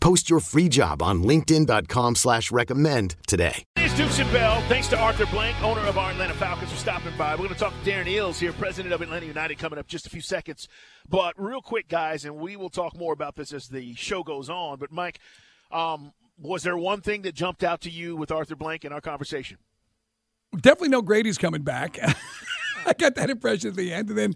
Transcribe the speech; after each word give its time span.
Post 0.00 0.30
your 0.30 0.40
free 0.40 0.68
job 0.68 1.02
on 1.02 1.22
LinkedIn.com 1.22 2.14
slash 2.14 2.52
recommend 2.52 3.16
today. 3.26 3.64
It's 3.76 3.96
Dukes 3.96 4.18
and 4.18 4.30
Bell. 4.32 4.60
Thanks 4.68 4.88
to 4.88 4.98
Arthur 4.98 5.26
Blank, 5.26 5.62
owner 5.62 5.80
of 5.82 5.98
our 5.98 6.10
Atlanta 6.10 6.34
Falcons, 6.34 6.70
for 6.70 6.76
stopping 6.76 7.16
by. 7.16 7.32
We're 7.32 7.48
going 7.48 7.50
to 7.50 7.56
talk 7.56 7.72
to 7.82 7.90
Darren 7.90 8.06
Eales 8.06 8.38
here, 8.38 8.52
president 8.52 8.94
of 8.94 9.02
Atlanta 9.02 9.26
United, 9.26 9.58
coming 9.58 9.78
up 9.78 9.86
just 9.86 10.06
a 10.06 10.10
few 10.10 10.20
seconds. 10.20 10.68
But 11.08 11.34
real 11.36 11.60
quick, 11.60 11.88
guys, 11.88 12.24
and 12.24 12.36
we 12.36 12.56
will 12.56 12.70
talk 12.70 12.96
more 12.96 13.12
about 13.12 13.36
this 13.36 13.52
as 13.52 13.68
the 13.68 13.94
show 13.94 14.22
goes 14.22 14.48
on. 14.48 14.78
But 14.78 14.92
Mike, 14.92 15.18
um, 15.70 16.12
was 16.38 16.62
there 16.62 16.76
one 16.76 17.00
thing 17.00 17.22
that 17.22 17.34
jumped 17.34 17.64
out 17.64 17.80
to 17.82 17.90
you 17.90 18.16
with 18.16 18.30
Arthur 18.30 18.56
Blank 18.56 18.84
in 18.84 18.92
our 18.92 19.00
conversation? 19.00 19.58
Definitely 20.54 20.90
no 20.90 21.02
Grady's 21.02 21.38
coming 21.38 21.62
back. 21.62 21.98
I 22.86 22.92
got 22.92 23.16
that 23.16 23.30
impression 23.30 23.70
at 23.70 23.76
the 23.76 23.92
end. 23.92 24.08
And 24.08 24.18
then 24.18 24.34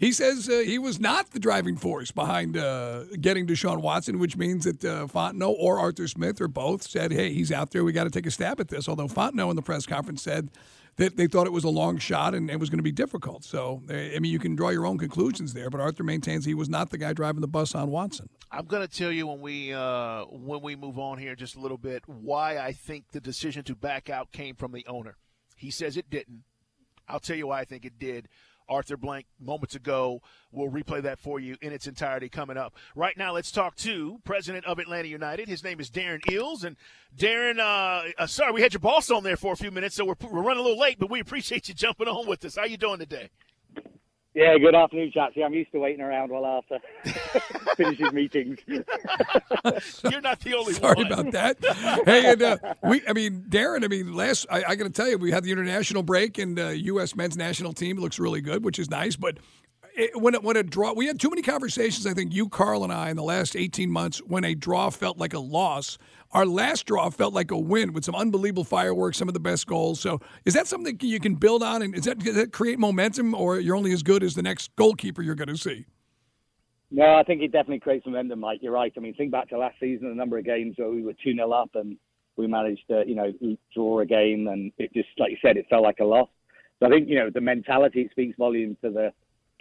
he 0.00 0.12
says 0.12 0.48
uh, 0.48 0.62
he 0.64 0.78
was 0.78 0.98
not 0.98 1.30
the 1.32 1.38
driving 1.38 1.76
force 1.76 2.10
behind 2.10 2.56
uh, 2.56 3.04
getting 3.20 3.46
Deshaun 3.46 3.82
Watson, 3.82 4.18
which 4.18 4.34
means 4.34 4.64
that 4.64 4.82
uh, 4.82 5.06
Fontenot 5.06 5.56
or 5.58 5.78
Arthur 5.78 6.08
Smith 6.08 6.40
or 6.40 6.48
both 6.48 6.82
said, 6.82 7.12
hey, 7.12 7.34
he's 7.34 7.52
out 7.52 7.70
there. 7.70 7.84
We 7.84 7.92
got 7.92 8.04
to 8.04 8.10
take 8.10 8.24
a 8.24 8.30
stab 8.30 8.60
at 8.60 8.68
this. 8.68 8.88
Although 8.88 9.08
Fontenot 9.08 9.50
in 9.50 9.56
the 9.56 9.62
press 9.62 9.84
conference 9.84 10.22
said 10.22 10.48
that 10.96 11.18
they 11.18 11.26
thought 11.26 11.46
it 11.46 11.52
was 11.52 11.64
a 11.64 11.68
long 11.68 11.98
shot 11.98 12.34
and 12.34 12.50
it 12.50 12.58
was 12.58 12.70
going 12.70 12.78
to 12.78 12.82
be 12.82 12.92
difficult. 12.92 13.44
So, 13.44 13.82
I 13.90 14.18
mean, 14.20 14.32
you 14.32 14.38
can 14.38 14.56
draw 14.56 14.70
your 14.70 14.86
own 14.86 14.96
conclusions 14.96 15.52
there, 15.52 15.68
but 15.68 15.82
Arthur 15.82 16.02
maintains 16.02 16.46
he 16.46 16.54
was 16.54 16.70
not 16.70 16.88
the 16.88 16.98
guy 16.98 17.12
driving 17.12 17.42
the 17.42 17.48
bus 17.48 17.74
on 17.74 17.90
Watson. 17.90 18.30
I'm 18.50 18.64
going 18.64 18.86
to 18.86 18.88
tell 18.88 19.12
you 19.12 19.26
when 19.26 19.42
we 19.42 19.74
uh, 19.74 20.24
when 20.30 20.62
we 20.62 20.76
move 20.76 20.98
on 20.98 21.18
here 21.18 21.36
just 21.36 21.56
a 21.56 21.60
little 21.60 21.78
bit 21.78 22.04
why 22.06 22.56
I 22.56 22.72
think 22.72 23.12
the 23.12 23.20
decision 23.20 23.64
to 23.64 23.74
back 23.74 24.08
out 24.08 24.32
came 24.32 24.54
from 24.54 24.72
the 24.72 24.86
owner. 24.86 25.18
He 25.56 25.70
says 25.70 25.98
it 25.98 26.08
didn't. 26.08 26.44
I'll 27.06 27.20
tell 27.20 27.36
you 27.36 27.48
why 27.48 27.60
I 27.60 27.64
think 27.64 27.84
it 27.84 27.98
did. 27.98 28.28
Arthur 28.70 28.96
Blank 28.96 29.26
moments 29.40 29.74
ago. 29.74 30.22
We'll 30.52 30.70
replay 30.70 31.02
that 31.02 31.18
for 31.18 31.40
you 31.40 31.56
in 31.60 31.72
its 31.72 31.86
entirety 31.86 32.28
coming 32.28 32.56
up. 32.56 32.74
Right 32.94 33.16
now, 33.16 33.34
let's 33.34 33.50
talk 33.50 33.76
to 33.76 34.20
President 34.24 34.64
of 34.64 34.78
Atlanta 34.78 35.08
United. 35.08 35.48
His 35.48 35.62
name 35.62 35.80
is 35.80 35.90
Darren 35.90 36.20
Eales. 36.22 36.64
And 36.64 36.76
Darren, 37.16 37.58
uh, 37.58 38.10
uh, 38.18 38.26
sorry, 38.26 38.52
we 38.52 38.62
had 38.62 38.72
your 38.72 38.80
boss 38.80 39.10
on 39.10 39.24
there 39.24 39.36
for 39.36 39.52
a 39.52 39.56
few 39.56 39.70
minutes, 39.70 39.96
so 39.96 40.04
we're, 40.04 40.14
we're 40.30 40.42
running 40.42 40.60
a 40.60 40.66
little 40.66 40.78
late, 40.80 40.98
but 40.98 41.10
we 41.10 41.20
appreciate 41.20 41.68
you 41.68 41.74
jumping 41.74 42.08
on 42.08 42.26
with 42.26 42.44
us. 42.44 42.56
How 42.56 42.64
you 42.64 42.76
doing 42.76 42.98
today? 42.98 43.28
Yeah, 44.32 44.56
good 44.58 44.76
afternoon, 44.76 45.10
Chatsy. 45.14 45.44
I'm 45.44 45.52
used 45.52 45.72
to 45.72 45.80
waiting 45.80 46.00
around 46.00 46.30
while 46.30 46.44
Arthur 46.44 46.78
finishes 47.76 48.12
meetings. 48.12 48.60
You're 48.66 50.20
not 50.20 50.38
the 50.40 50.54
only 50.56 50.74
Sorry 50.74 51.02
one. 51.02 51.10
Sorry 51.10 51.28
about 51.28 51.32
that. 51.32 52.04
hey, 52.06 52.30
and 52.30 52.40
uh, 52.40 52.56
we, 52.84 53.02
I 53.08 53.12
mean, 53.12 53.44
Darren, 53.48 53.82
I 53.84 53.88
mean, 53.88 54.14
last, 54.14 54.46
I, 54.48 54.62
I 54.68 54.74
got 54.76 54.84
to 54.84 54.90
tell 54.90 55.08
you, 55.08 55.18
we 55.18 55.32
had 55.32 55.42
the 55.42 55.50
international 55.50 56.04
break 56.04 56.38
and 56.38 56.60
uh, 56.60 56.68
U.S. 56.68 57.16
men's 57.16 57.36
national 57.36 57.72
team 57.72 57.98
looks 57.98 58.20
really 58.20 58.40
good, 58.40 58.64
which 58.64 58.78
is 58.78 58.88
nice. 58.88 59.16
But 59.16 59.38
it, 60.00 60.20
when 60.20 60.34
it, 60.34 60.42
when 60.42 60.56
a 60.56 60.62
draw, 60.62 60.92
we 60.92 61.06
had 61.06 61.20
too 61.20 61.30
many 61.30 61.42
conversations. 61.42 62.06
I 62.06 62.14
think 62.14 62.34
you, 62.34 62.48
Carl, 62.48 62.84
and 62.84 62.92
I 62.92 63.10
in 63.10 63.16
the 63.16 63.22
last 63.22 63.56
18 63.56 63.90
months 63.90 64.18
when 64.18 64.44
a 64.44 64.54
draw 64.54 64.90
felt 64.90 65.18
like 65.18 65.34
a 65.34 65.38
loss. 65.38 65.98
Our 66.32 66.46
last 66.46 66.86
draw 66.86 67.10
felt 67.10 67.34
like 67.34 67.50
a 67.50 67.58
win 67.58 67.92
with 67.92 68.04
some 68.04 68.14
unbelievable 68.14 68.64
fireworks, 68.64 69.18
some 69.18 69.28
of 69.28 69.34
the 69.34 69.40
best 69.40 69.66
goals. 69.66 70.00
So, 70.00 70.20
is 70.44 70.54
that 70.54 70.66
something 70.66 70.96
you 71.00 71.18
can 71.18 71.34
build 71.34 71.62
on? 71.62 71.82
And 71.82 71.94
is 71.94 72.04
that, 72.04 72.18
does 72.18 72.36
that 72.36 72.52
create 72.52 72.78
momentum, 72.78 73.34
or 73.34 73.58
you're 73.58 73.76
only 73.76 73.92
as 73.92 74.02
good 74.02 74.22
as 74.22 74.34
the 74.34 74.42
next 74.42 74.74
goalkeeper 74.76 75.22
you're 75.22 75.34
going 75.34 75.48
to 75.48 75.56
see? 75.56 75.86
No, 76.92 77.14
I 77.14 77.22
think 77.22 77.42
it 77.42 77.52
definitely 77.52 77.80
creates 77.80 78.06
momentum, 78.06 78.40
Mike. 78.40 78.60
You're 78.62 78.72
right. 78.72 78.92
I 78.96 79.00
mean, 79.00 79.14
think 79.14 79.30
back 79.30 79.48
to 79.50 79.58
last 79.58 79.76
season, 79.80 80.08
the 80.08 80.14
number 80.14 80.38
of 80.38 80.44
games 80.44 80.74
where 80.76 80.90
we 80.90 81.02
were 81.02 81.14
2 81.24 81.34
0 81.34 81.50
up 81.50 81.70
and 81.74 81.96
we 82.36 82.46
managed 82.46 82.82
to, 82.88 83.02
you 83.06 83.14
know, 83.14 83.32
draw 83.74 84.00
a 84.00 84.06
game, 84.06 84.48
and 84.48 84.72
it 84.78 84.92
just, 84.94 85.08
like 85.18 85.30
you 85.30 85.36
said, 85.42 85.56
it 85.56 85.66
felt 85.68 85.82
like 85.82 85.98
a 86.00 86.04
loss. 86.04 86.28
So 86.78 86.86
I 86.86 86.90
think, 86.90 87.08
you 87.08 87.16
know, 87.16 87.30
the 87.32 87.40
mentality 87.40 88.08
speaks 88.10 88.36
volumes 88.38 88.76
to 88.82 88.90
the 88.90 89.12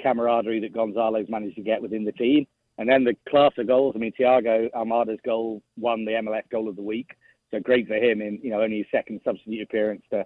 camaraderie 0.01 0.59
that 0.61 0.73
Gonzalo's 0.73 1.29
managed 1.29 1.55
to 1.55 1.61
get 1.61 1.81
within 1.81 2.05
the 2.05 2.11
team. 2.13 2.47
And 2.77 2.87
then 2.87 3.03
the 3.03 3.15
class 3.29 3.51
of 3.57 3.67
goals. 3.67 3.93
I 3.95 3.99
mean, 3.99 4.13
Thiago 4.17 4.71
Almada's 4.71 5.19
goal 5.25 5.61
won 5.77 6.05
the 6.05 6.11
MLS 6.11 6.49
goal 6.49 6.69
of 6.69 6.77
the 6.77 6.81
week. 6.81 7.11
So 7.51 7.59
great 7.59 7.87
for 7.87 7.95
him 7.95 8.21
in, 8.21 8.39
you 8.41 8.51
know, 8.51 8.61
only 8.61 8.77
his 8.77 8.85
second 8.91 9.19
substitute 9.25 9.61
appearance 9.63 10.03
to 10.11 10.25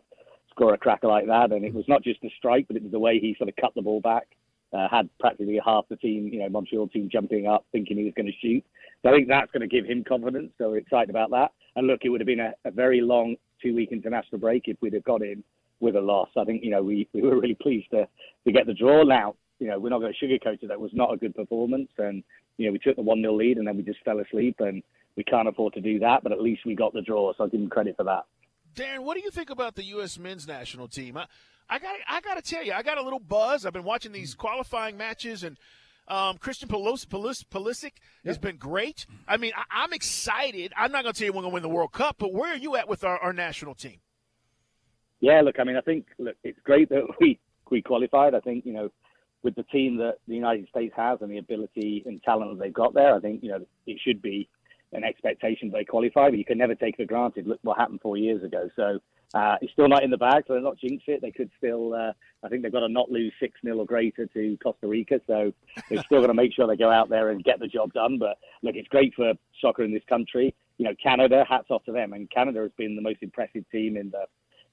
score 0.52 0.74
a 0.74 0.78
cracker 0.78 1.08
like 1.08 1.26
that. 1.28 1.52
And 1.52 1.66
it 1.66 1.74
was 1.74 1.86
not 1.88 2.04
just 2.04 2.22
the 2.22 2.30
strike, 2.38 2.68
but 2.68 2.78
it 2.78 2.84
was 2.84 2.92
the 2.92 3.00
way 3.00 3.20
he 3.20 3.36
sort 3.38 3.50
of 3.50 3.56
cut 3.56 3.74
the 3.76 3.82
ball 3.82 4.02
back. 4.02 4.28
Uh, 4.72 4.88
had 4.90 5.08
practically 5.20 5.60
half 5.64 5.86
the 5.90 5.96
team, 5.96 6.30
you 6.34 6.40
know, 6.40 6.50
Montreal 6.50 6.88
team 6.88 7.08
jumping 7.12 7.46
up 7.46 7.64
thinking 7.72 7.96
he 7.96 8.06
was 8.06 8.14
going 8.16 8.26
to 8.26 8.32
shoot. 8.42 8.64
So 9.04 9.10
I 9.10 9.14
think 9.14 9.28
that's 9.28 9.52
going 9.52 9.62
to 9.62 9.68
give 9.68 9.86
him 9.86 10.04
confidence. 10.04 10.52
So 10.58 10.70
we're 10.70 10.78
excited 10.78 11.12
about 11.12 11.30
that. 11.30 11.52
And 11.76 11.86
look, 11.86 12.00
it 12.04 12.10
would 12.10 12.22
have 12.22 12.28
been 12.28 12.40
a, 12.40 12.54
a 12.66 12.72
very 12.72 13.02
long 13.02 13.36
two 13.62 13.76
week 13.76 13.92
international 13.92 14.40
break 14.40 14.64
if 14.68 14.78
we'd 14.82 14.94
have 14.94 15.04
got 15.04 15.22
in 15.22 15.44
with 15.80 15.96
a 15.96 16.02
loss. 16.02 16.30
I 16.38 16.44
think, 16.44 16.64
you 16.64 16.72
know, 16.72 16.82
we, 16.82 17.08
we 17.14 17.22
were 17.22 17.40
really 17.40 17.58
pleased 17.62 17.92
to, 17.92 18.08
to 18.46 18.52
get 18.52 18.66
the 18.66 18.74
draw. 18.74 19.04
Now, 19.04 19.36
you 19.60 19.68
know, 19.68 19.80
we're 19.80 19.90
not 19.90 20.00
going 20.00 20.14
to 20.14 20.26
sugarcoat 20.26 20.62
it. 20.62 20.68
That 20.68 20.80
was 20.80 20.92
not 20.94 21.14
a 21.14 21.18
good 21.18 21.36
performance. 21.36 21.90
And, 21.98 22.24
you 22.58 22.66
know, 22.66 22.72
we 22.72 22.80
took 22.80 22.96
the 22.96 23.02
1 23.02 23.22
0 23.22 23.34
lead 23.34 23.58
and 23.58 23.68
then 23.68 23.78
we 23.78 23.84
just 23.84 24.04
fell 24.04 24.20
asleep. 24.20 24.58
And 24.60 24.84
we 25.16 25.24
can't 25.24 25.48
afford 25.48 25.74
to 25.74 25.82
do 25.82 26.00
that. 26.00 26.24
But 26.24 26.32
at 26.32 26.42
least 26.42 26.66
we 26.66 26.76
got 26.76 26.94
the 26.94 27.02
draw. 27.02 27.34
So 27.38 27.46
I 27.46 27.48
give 27.48 27.62
him 27.62 27.70
credit 27.70 27.96
for 27.98 28.04
that. 28.04 28.24
Darren, 28.76 29.00
what 29.00 29.16
do 29.16 29.22
you 29.24 29.32
think 29.32 29.50
about 29.50 29.76
the 29.76 29.84
U.S. 29.86 30.18
men's 30.18 30.48
national 30.48 30.88
team? 30.88 31.18
I, 31.18 31.28
I 31.70 31.80
got 31.80 31.96
I 32.08 32.22
got 32.22 32.36
to 32.36 32.42
tell 32.42 32.64
you, 32.64 32.74
I 32.74 32.82
got 32.82 32.98
a 32.98 33.04
little 33.04 33.20
buzz. 33.20 33.66
I've 33.66 33.74
been 33.74 33.84
watching 33.84 34.12
these 34.12 34.34
qualifying 34.34 34.98
matches, 34.98 35.44
and 35.44 35.58
um, 36.08 36.38
Christian 36.38 36.68
Pulisic, 36.70 37.48
Pulisic 37.48 37.94
has 38.26 38.38
been 38.38 38.58
great. 38.58 39.06
I 39.28 39.38
mean, 39.38 39.52
I, 39.56 39.84
am 39.84 39.94
excited. 39.94 40.74
I'm 40.76 40.92
not 40.92 41.04
going 41.04 41.14
to 41.14 41.20
tell 41.20 41.28
you 41.28 41.34
we're 41.34 41.42
going 41.42 41.52
to 41.52 41.54
win 41.54 41.64
the 41.64 41.70
World 41.70 41.94
Cup, 41.94 42.18
but 42.18 42.34
where 42.34 42.52
are 42.52 42.58
you 42.58 42.76
at 42.76 42.90
with 42.90 43.04
our, 43.04 43.18
our 43.20 43.32
national 43.32 43.76
team? 43.76 44.00
Yeah, 45.22 45.42
look, 45.42 45.60
I 45.60 45.64
mean, 45.64 45.78
I 45.78 45.82
think 45.82 46.08
look, 46.20 46.36
it's 46.44 46.60
great 46.64 46.90
that 46.90 47.04
we 47.22 47.40
we 47.70 47.82
qualified. 47.82 48.36
I 48.36 48.40
think 48.40 48.66
you 48.66 48.74
know, 48.74 48.90
with 49.44 49.56
the 49.56 49.64
team 49.64 49.98
that 49.98 50.16
the 50.28 50.36
United 50.36 50.68
States 50.70 50.94
has 50.96 51.20
and 51.22 51.30
the 51.30 51.38
ability 51.38 52.04
and 52.06 52.24
talent 52.24 52.52
that 52.52 52.64
they've 52.64 52.74
got 52.74 52.94
there, 52.94 53.16
I 53.16 53.20
think 53.20 53.44
you 53.44 53.50
know 53.50 53.66
it 53.86 54.00
should 54.04 54.22
be 54.22 54.50
an 54.94 55.04
expectation 55.04 55.72
they 55.72 55.86
qualify, 55.86 56.30
but 56.30 56.40
you 56.40 56.46
can 56.46 56.58
never 56.58 56.76
take 56.76 56.98
for 56.98 57.06
granted. 57.06 57.48
Look 57.48 57.60
what 57.64 57.78
happened 57.78 58.02
four 58.02 58.18
years 58.18 58.44
ago. 58.44 58.70
So 58.76 59.00
uh, 59.34 59.56
it's 59.62 59.74
still 59.74 59.88
not 59.88 60.04
in 60.04 60.12
the 60.12 60.18
bag, 60.18 60.44
so 60.48 60.54
they're 60.54 60.62
not 60.62 60.78
jinxed 60.78 61.08
it. 61.08 61.22
They 61.22 61.32
could 61.32 61.50
still, 61.58 61.94
uh, 61.94 62.14
I 62.44 62.50
think 62.50 62.62
they've 62.62 62.72
got 62.72 62.82
to 62.82 62.90
not 62.90 63.12
lose 63.12 63.34
6 63.40 63.60
0 63.64 63.78
or 63.78 63.86
greater 63.86 64.28
to 64.28 64.58
Costa 64.62 64.88
Rica. 64.88 65.20
So 65.26 65.52
they're 65.90 66.04
still 66.04 66.20
going 66.20 66.28
to 66.28 66.36
make 66.36 66.54
sure 66.54 66.68
they 66.68 66.76
go 66.76 66.92
out 66.92 67.10
there 67.10 67.30
and 67.30 67.44
get 67.44 67.60
the 67.60 67.68
job 67.68 67.94
done. 67.94 68.20
But 68.20 68.38
look, 68.62 68.76
it's 68.76 68.88
great 68.90 69.14
for 69.16 69.34
soccer 69.60 69.84
in 69.84 69.92
this 69.92 70.04
country. 70.08 70.54
You 70.78 70.86
know, 70.86 70.96
Canada, 71.02 71.44
hats 71.50 71.68
off 71.72 71.84
to 71.86 71.92
them. 71.92 72.14
And 72.14 72.30
Canada 72.30 72.62
has 72.62 72.72
been 72.78 72.96
the 72.96 73.02
most 73.02 73.20
impressive 73.22 73.64
team 73.72 73.98
in 73.98 74.12
the 74.12 74.26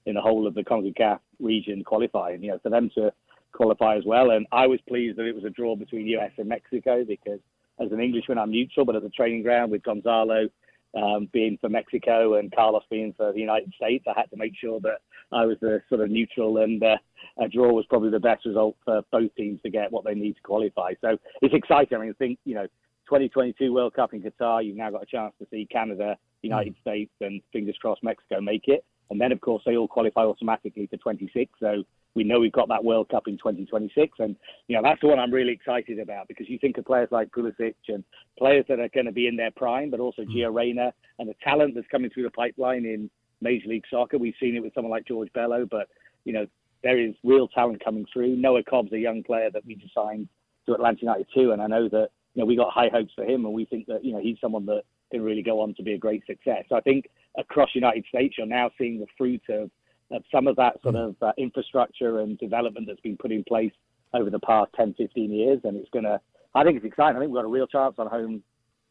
in 0.06 0.14
the 0.14 0.20
whole 0.20 0.46
of 0.46 0.55
the 0.55 0.64
CONCACAF 0.64 1.20
region 1.40 1.84
qualifying. 1.84 2.43
You 2.43 2.52
know, 2.52 2.58
for 2.62 2.70
them 2.70 2.90
to 2.94 3.12
qualify 3.52 3.97
as 3.97 4.05
well. 4.05 4.31
And 4.31 4.47
I 4.52 4.67
was 4.67 4.81
pleased 4.88 5.19
that 5.19 5.26
it 5.26 5.35
was 5.35 5.44
a 5.44 5.50
draw 5.50 5.76
between 5.76 6.06
US 6.08 6.32
and 6.38 6.49
Mexico 6.49 7.05
because 7.05 7.41
as 7.81 7.93
an 7.93 8.00
Englishman, 8.00 8.38
I'm 8.38 8.50
neutral, 8.50 8.85
but 8.87 8.97
as 8.97 9.05
a 9.05 9.08
training 9.08 9.43
ground 9.43 9.70
with 9.70 9.82
Gonzalo 9.82 10.49
um, 10.97 11.29
being 11.32 11.56
for 11.61 11.69
Mexico 11.69 12.35
and 12.35 12.55
Carlos 12.55 12.82
being 12.91 13.14
for 13.17 13.32
the 13.32 13.41
United 13.41 13.73
States, 13.75 14.05
I 14.06 14.19
had 14.19 14.31
to 14.31 14.37
make 14.37 14.52
sure 14.61 14.81
that 14.81 15.00
I 15.32 15.47
was 15.47 15.56
the 15.61 15.81
sort 15.88 16.00
of 16.00 16.11
neutral, 16.11 16.58
and 16.58 16.82
uh, 16.82 16.97
a 17.38 17.49
draw 17.49 17.73
was 17.73 17.87
probably 17.87 18.11
the 18.11 18.19
best 18.19 18.44
result 18.44 18.76
for 18.85 19.02
both 19.12 19.35
teams 19.37 19.61
to 19.62 19.70
get 19.70 19.93
what 19.93 20.05
they 20.05 20.14
need 20.14 20.35
to 20.35 20.43
qualify. 20.43 20.94
So 21.00 21.17
it's 21.43 21.55
exciting. 21.55 21.97
I 21.97 22.00
mean, 22.00 22.11
I 22.11 22.14
think 22.14 22.38
you 22.44 22.55
know, 22.55 22.67
2022 23.06 23.73
World 23.73 23.94
Cup 23.94 24.12
in 24.12 24.23
Qatar, 24.23 24.64
you've 24.64 24.76
now 24.76 24.91
got 24.91 25.02
a 25.02 25.06
chance 25.06 25.32
to 25.38 25.47
see 25.50 25.67
Canada, 25.70 26.17
United 26.43 26.75
mm. 26.75 26.81
States, 26.81 27.12
and 27.20 27.41
fingers 27.52 27.76
crossed 27.81 28.02
Mexico 28.02 28.41
make 28.41 28.67
it. 28.67 28.85
And 29.11 29.21
then, 29.21 29.33
of 29.33 29.41
course, 29.41 29.62
they 29.67 29.77
all 29.77 29.89
qualify 29.89 30.23
automatically 30.23 30.87
for 30.87 30.97
26. 30.97 31.53
So 31.59 31.83
we 32.15 32.25
know 32.25 32.41
we've 32.41 32.53
got 32.53 32.69
that 32.69 32.85
World 32.85 33.09
Cup 33.09 33.27
in 33.27 33.37
2026. 33.37 34.19
And, 34.19 34.37
you 34.69 34.77
know, 34.77 34.83
that's 34.83 35.01
the 35.01 35.09
one 35.09 35.19
I'm 35.19 35.33
really 35.33 35.53
excited 35.53 35.99
about 35.99 36.29
because 36.29 36.49
you 36.49 36.59
think 36.59 36.79
of 36.79 36.85
players 36.85 37.09
like 37.11 37.31
Pulisic 37.31 37.75
and 37.89 38.05
players 38.39 38.65
that 38.69 38.81
are 38.81 38.89
going 38.89 39.07
to 39.07 39.12
be 39.12 39.27
in 39.27 39.37
their 39.37 39.51
prime, 39.51 39.91
but 39.91 40.01
also 40.01 40.23
mm. 40.23 40.35
Gio 40.35 40.55
Reyna 40.55 40.93
and 41.19 41.29
the 41.29 41.35
talent 41.43 41.75
that's 41.75 41.87
coming 41.89 42.11
through 42.11 42.25
the 42.25 42.31
pipeline 42.31 42.85
in 42.85 43.11
Major 43.41 43.69
League 43.69 43.85
Soccer. 43.91 44.19
We've 44.19 44.35
seen 44.41 44.57
it 44.57 44.62
with 44.62 44.75
someone 44.75 44.91
like 44.91 45.07
George 45.07 45.33
Bello, 45.33 45.67
but, 45.71 45.89
you 46.25 46.33
know, 46.33 46.47
there 46.83 46.99
is 46.99 47.15
real 47.25 47.49
talent 47.49 47.85
coming 47.85 48.07
through. 48.12 48.37
Noah 48.37 48.62
Cobb's 48.62 48.93
a 48.93 48.99
young 48.99 49.23
player 49.23 49.51
that 49.53 49.67
we 49.67 49.75
just 49.75 49.95
signed 49.95 50.29
to 50.67 50.75
Atlanta 50.75 51.01
United 51.03 51.27
too. 51.35 51.53
And 51.53 51.61
I 51.61 51.67
know 51.67 51.89
that, 51.89 52.09
you 52.35 52.43
know, 52.43 52.47
we 52.47 52.57
got 52.57 52.73
high 52.73 52.89
hopes 52.93 53.12
for 53.15 53.25
him 53.25 53.45
and 53.45 53.55
we 53.55 53.65
think 53.65 53.87
that, 53.87 54.05
you 54.05 54.12
know, 54.12 54.21
he's 54.21 54.39
someone 54.41 54.67
that 54.67 54.83
can 55.11 55.23
really 55.23 55.43
go 55.43 55.61
on 55.61 55.75
to 55.75 55.83
be 55.83 55.95
a 55.95 55.99
great 55.99 56.25
success. 56.27 56.65
So 56.69 56.77
I 56.77 56.81
think 56.81 57.11
across 57.38 57.71
the 57.75 57.81
United 57.81 58.05
States, 58.09 58.35
you're 58.38 58.47
now 58.47 58.71
seeing 58.79 58.99
the 58.99 59.06
fruit 59.17 59.43
of, 59.49 59.71
of 60.11 60.23
some 60.32 60.47
of 60.47 60.56
that 60.56 60.81
sort 60.82 60.97
of 60.97 61.17
uh, 61.23 61.32
infrastructure 61.38 62.21
and 62.21 62.38
development 62.38 62.87
that's 62.88 63.00
been 63.00 63.17
put 63.17 63.32
in 63.32 63.44
place 63.44 63.73
over 64.15 64.31
the 64.31 64.41
past 64.41 64.71
10, 64.77 64.94
15 64.99 65.32
years. 65.32 65.61
And 65.65 65.77
it's 65.77 65.91
going 65.91 66.05
to, 66.05 66.21
I 66.55 66.65
think 66.65 66.77
it's 66.77 66.87
exciting. 66.87 67.17
I 67.17 67.21
think 67.21 67.31
we've 67.31 67.38
got 67.38 67.44
a 67.44 67.53
real 67.53 67.67
chance 67.67 67.94
on 67.99 68.09
home 68.09 68.43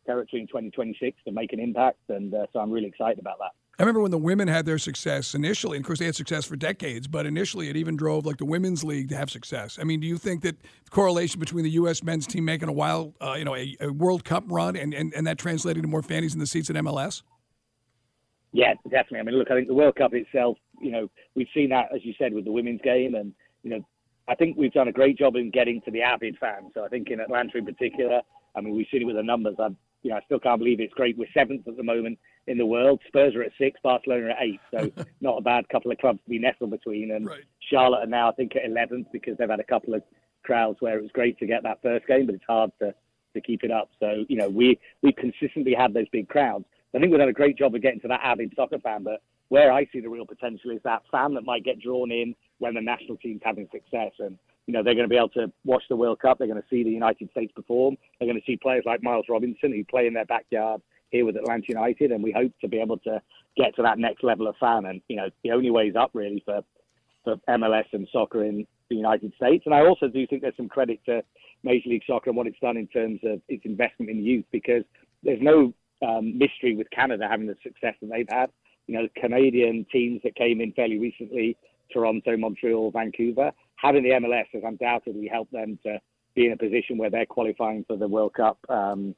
territory 0.06 0.42
in 0.42 0.48
2026 0.48 1.18
to 1.26 1.32
make 1.32 1.54
an 1.54 1.60
impact. 1.60 2.00
And 2.10 2.34
uh, 2.34 2.46
so 2.54 2.60
I'm 2.60 2.72
really 2.72 2.88
excited 2.88 3.20
about 3.20 3.38
that. 3.40 3.52
I 3.78 3.84
remember 3.84 4.02
when 4.02 4.12
the 4.12 4.18
women 4.18 4.50
had 4.50 4.66
their 4.66 4.78
success 4.78 5.34
initially, 5.34 5.78
and 5.78 5.86
of 5.86 5.88
course 5.88 6.00
they 6.00 6.06
had 6.06 6.16
success 6.16 6.44
for 6.44 6.58
decades, 6.58 7.08
but 7.08 7.26
initially 7.26 7.70
it 7.70 7.78
even 7.78 7.96
drove 7.96 8.26
like 8.26 8.36
the 8.36 8.46
women's 8.46 8.84
league 8.84 9.08
to 9.08 9.16
have 9.16 9.30
success. 9.30 9.80
I 9.80 9.86
mean, 9.86 10.02
do 10.02 10.08
you 10.08 10.18
think 10.18 10.42
that 10.42 10.62
the 10.62 10.92
correlation 10.92 11.40
between 11.40 11.64
the 11.64 11.70
U.S. 11.72 12.04
men's 12.04 12.28
team 12.28 12.44
making 12.44 12.68
a 12.68 12.74
wild, 12.74 13.14
uh, 13.22 13.36
you 13.38 13.46
know, 13.46 13.56
a, 13.56 13.78
a, 13.80 13.94
World 13.94 14.26
Cup 14.26 14.44
run 14.48 14.76
and, 14.76 14.94
and, 14.94 15.14
and 15.14 15.26
that 15.28 15.38
translating 15.38 15.82
to 15.84 15.88
more 15.88 16.02
fannies 16.02 16.34
in 16.34 16.42
the 16.42 16.46
seats 16.46 16.70
at 16.70 16.76
MLS? 16.76 17.22
Yeah, 18.52 18.74
definitely. 18.84 19.20
I 19.20 19.24
mean, 19.24 19.36
look, 19.36 19.52
I 19.52 19.56
think 19.56 19.68
the 19.68 19.74
World 19.74 19.96
Cup 19.96 20.14
itself, 20.14 20.58
you 20.82 20.92
know, 20.92 21.10
we've 21.36 21.48
seen 21.54 21.70
that, 21.70 21.90
as 21.94 22.04
you 22.04 22.14
said, 22.18 22.34
with 22.34 22.46
the 22.46 22.52
women's 22.52 22.82
game. 22.82 23.16
And, 23.16 23.34
you 23.64 23.70
know, 23.70 23.86
I 24.28 24.36
think 24.36 24.58
we've 24.58 24.74
done 24.74 24.88
a 24.88 24.92
great 24.94 25.18
job 25.18 25.36
in 25.36 25.52
getting 25.52 25.82
to 25.82 25.92
the 25.92 26.02
avid 26.02 26.38
fans. 26.40 26.72
So 26.74 26.84
I 26.84 26.88
think 26.88 27.10
in 27.10 27.20
Atlanta 27.20 27.58
in 27.58 27.66
particular, 27.66 28.22
I 28.56 28.62
mean, 28.62 28.76
we've 28.76 28.88
seen 28.92 29.02
it 29.02 29.06
with 29.06 29.18
the 29.18 29.24
numbers. 29.24 29.56
I, 29.60 29.68
you 30.02 30.12
know, 30.12 30.18
I 30.18 30.22
still 30.26 30.40
can't 30.40 30.60
believe 30.60 30.80
it's 30.80 30.94
great. 30.94 31.18
We're 31.18 31.28
seventh 31.34 31.68
at 31.68 31.78
the 31.78 31.84
moment 31.84 32.18
in 32.48 32.58
the 32.58 32.66
world. 32.66 33.02
Spurs 33.08 33.36
are 33.36 33.44
at 33.44 33.52
six, 33.58 33.80
Barcelona 33.84 34.30
at 34.30 34.38
eight. 34.42 34.60
So 34.72 34.92
not 35.22 35.38
a 35.38 35.42
bad 35.42 35.70
couple 35.70 35.92
of 35.92 35.98
clubs 36.00 36.20
to 36.24 36.30
be 36.30 36.40
nestled 36.40 36.72
between. 36.72 37.12
And 37.12 37.28
right. 37.28 37.44
Charlotte 37.70 38.04
are 38.04 38.08
now, 38.08 38.30
I 38.30 38.34
think, 38.34 38.56
at 38.56 38.70
11th 38.70 39.08
because 39.12 39.38
they've 39.38 39.50
had 39.50 39.60
a 39.60 39.66
couple 39.66 39.94
of 39.94 40.02
crowds 40.44 40.78
where 40.80 40.98
it 40.98 41.02
was 41.02 41.12
great 41.14 41.38
to 41.40 41.46
get 41.46 41.64
that 41.64 41.82
first 41.84 42.08
game, 42.08 42.26
but 42.26 42.36
it's 42.36 42.44
hard 42.48 42.72
to, 42.80 42.94
to 43.34 43.42
keep 43.42 43.64
it 43.64 43.72
up. 43.72 43.90
So, 44.00 44.26
you 44.28 44.38
know, 44.38 44.50
we, 44.50 44.80
we've 45.04 45.16
consistently 45.16 45.76
had 45.78 45.94
those 45.94 46.10
big 46.12 46.28
crowds. 46.28 46.66
I 46.96 47.00
think 47.00 47.12
we've 47.12 47.20
done 47.20 47.30
a 47.30 47.34
great 47.34 47.58
job 47.58 47.76
of 47.76 47.82
getting 47.82 48.00
to 48.02 48.08
that 48.08 48.22
avid 48.24 48.54
soccer 48.56 48.80
fan, 48.80 49.04
but 49.04 49.22
where 49.50 49.72
I 49.72 49.86
see 49.92 50.00
the 50.00 50.10
real 50.10 50.26
potential 50.26 50.72
is 50.72 50.82
that 50.84 51.04
fan 51.12 51.34
that 51.36 51.46
might 51.46 51.64
get 51.64 51.80
drawn 51.80 52.12
in 52.12 52.36
when 52.60 52.74
the 52.74 52.82
national 52.82 53.18
team's 53.18 53.42
having 53.44 53.68
success. 53.72 54.12
And, 54.20 54.38
you 54.66 54.74
know, 54.74 54.84
they're 54.84 54.96
going 54.96 55.06
to 55.06 55.10
be 55.10 55.18
able 55.18 55.30
to 55.30 55.52
watch 55.66 55.84
the 55.90 55.96
World 55.96 56.20
Cup. 56.20 56.38
They're 56.38 56.48
going 56.48 56.62
to 56.62 56.68
see 56.70 56.84
the 56.84 56.90
United 56.90 57.30
States 57.32 57.52
perform. 57.56 57.98
They're 58.20 58.28
going 58.28 58.40
to 58.40 58.46
see 58.46 58.58
players 58.58 58.84
like 58.86 59.04
Miles 59.04 59.26
Robinson 59.30 59.72
who 59.72 59.84
play 59.84 60.08
in 60.08 60.14
their 60.14 60.26
backyard 60.26 60.82
here 61.10 61.26
with 61.26 61.36
Atlanta 61.36 61.66
United. 61.68 62.12
And 62.12 62.24
we 62.24 62.32
hope 62.32 62.54
to 62.62 62.68
be 62.68 62.80
able 62.80 62.98
to 63.00 63.22
get 63.58 63.76
to 63.76 63.82
that 63.84 63.98
next 63.98 64.24
level 64.24 64.48
of 64.48 64.56
fan. 64.58 64.86
And, 64.86 65.02
you 65.08 65.16
know, 65.16 65.30
the 65.44 65.52
only 65.52 65.72
way 65.72 65.88
is 65.88 65.96
up 65.96 66.12
really 66.14 66.44
for, 66.46 66.62
for 67.24 67.38
MLS 67.50 67.86
and 67.92 68.08
soccer 68.12 68.44
in 68.44 68.68
the 68.90 68.96
United 68.96 69.34
States. 69.36 69.64
And 69.66 69.74
I 69.74 69.82
also 69.82 70.08
do 70.08 70.26
think 70.28 70.44
there's 70.44 70.58
some 70.58 70.70
credit 70.70 71.00
to 71.06 71.24
Major 71.64 71.90
League 71.90 72.04
Soccer 72.06 72.30
and 72.30 72.38
what 72.38 72.48
it's 72.48 72.60
done 72.60 72.78
in 72.78 72.88
terms 72.88 73.20
of 73.24 73.42
its 73.48 73.66
investment 73.66 74.12
in 74.12 74.24
youth 74.24 74.46
because 74.52 74.84
there's 75.24 75.42
no 75.42 75.74
um, 76.06 76.38
mystery 76.38 76.76
with 76.76 76.90
Canada 76.92 77.28
having 77.30 77.48
the 77.48 77.56
success 77.64 77.96
that 78.02 78.10
they've 78.10 78.30
had. 78.30 78.50
You 78.88 78.96
know, 78.96 79.08
Canadian 79.16 79.86
teams 79.92 80.22
that 80.24 80.36
came 80.36 80.62
in 80.62 80.72
fairly 80.74 80.98
recently, 80.98 81.58
Toronto, 81.92 82.38
Montreal, 82.38 82.92
Vancouver, 82.92 83.52
having 83.76 84.04
the 84.04 84.10
MLS 84.10 84.46
has 84.54 84.64
undoubtedly 84.66 85.28
helped 85.28 85.52
them 85.52 85.78
to 85.84 86.00
be 86.36 86.46
in 86.46 86.54
a 86.54 86.58
position 86.58 86.98
where 86.98 87.10
they're 87.10 87.26
qualifying 87.26 87.84
for 87.86 87.98
the 87.98 88.08
World 88.08 88.34
Cup 88.34 88.58
um, 88.70 89.16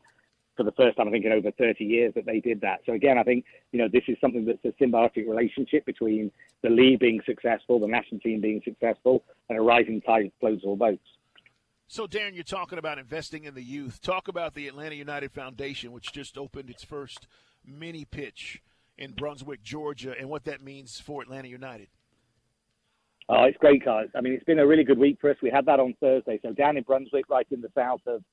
for 0.57 0.63
the 0.63 0.71
first 0.73 0.97
time, 0.97 1.07
I 1.07 1.11
think, 1.11 1.25
in 1.25 1.31
over 1.31 1.51
30 1.51 1.83
years 1.83 2.13
that 2.15 2.25
they 2.25 2.39
did 2.39 2.61
that. 2.61 2.81
So 2.85 2.93
again, 2.93 3.17
I 3.17 3.23
think, 3.23 3.45
you 3.71 3.79
know, 3.79 3.87
this 3.91 4.03
is 4.07 4.17
something 4.19 4.45
that's 4.45 4.63
a 4.65 4.83
symbiotic 4.83 5.27
relationship 5.27 5.85
between 5.85 6.31
the 6.61 6.69
league 6.69 6.99
being 6.99 7.21
successful, 7.25 7.79
the 7.79 7.87
national 7.87 8.21
team 8.21 8.41
being 8.41 8.61
successful, 8.63 9.23
and 9.49 9.57
a 9.57 9.61
rising 9.61 10.01
tide 10.01 10.31
floats 10.39 10.63
all 10.65 10.75
boats. 10.75 11.07
So, 11.93 12.07
Darren, 12.07 12.35
you're 12.35 12.45
talking 12.45 12.79
about 12.79 12.99
investing 12.99 13.43
in 13.43 13.53
the 13.53 13.61
youth. 13.61 14.01
Talk 14.01 14.29
about 14.29 14.53
the 14.53 14.65
Atlanta 14.69 14.95
United 14.95 15.33
Foundation, 15.33 15.91
which 15.91 16.13
just 16.13 16.37
opened 16.37 16.69
its 16.69 16.85
first 16.85 17.27
mini 17.65 18.05
pitch 18.05 18.61
in 18.97 19.11
Brunswick, 19.11 19.61
Georgia, 19.61 20.15
and 20.17 20.29
what 20.29 20.45
that 20.45 20.63
means 20.63 21.01
for 21.01 21.21
Atlanta 21.21 21.49
United. 21.49 21.89
Oh, 23.27 23.43
it's 23.43 23.57
great, 23.57 23.83
guys. 23.83 24.07
I 24.15 24.21
mean, 24.21 24.31
it's 24.31 24.45
been 24.45 24.59
a 24.59 24.65
really 24.65 24.85
good 24.85 24.99
week 24.99 25.17
for 25.19 25.31
us. 25.31 25.35
We 25.43 25.49
had 25.49 25.65
that 25.65 25.81
on 25.81 25.93
Thursday. 25.99 26.39
So, 26.41 26.53
down 26.53 26.77
in 26.77 26.83
Brunswick, 26.83 27.25
right 27.29 27.45
in 27.51 27.59
the 27.59 27.67
south 27.75 27.99
of 28.07 28.23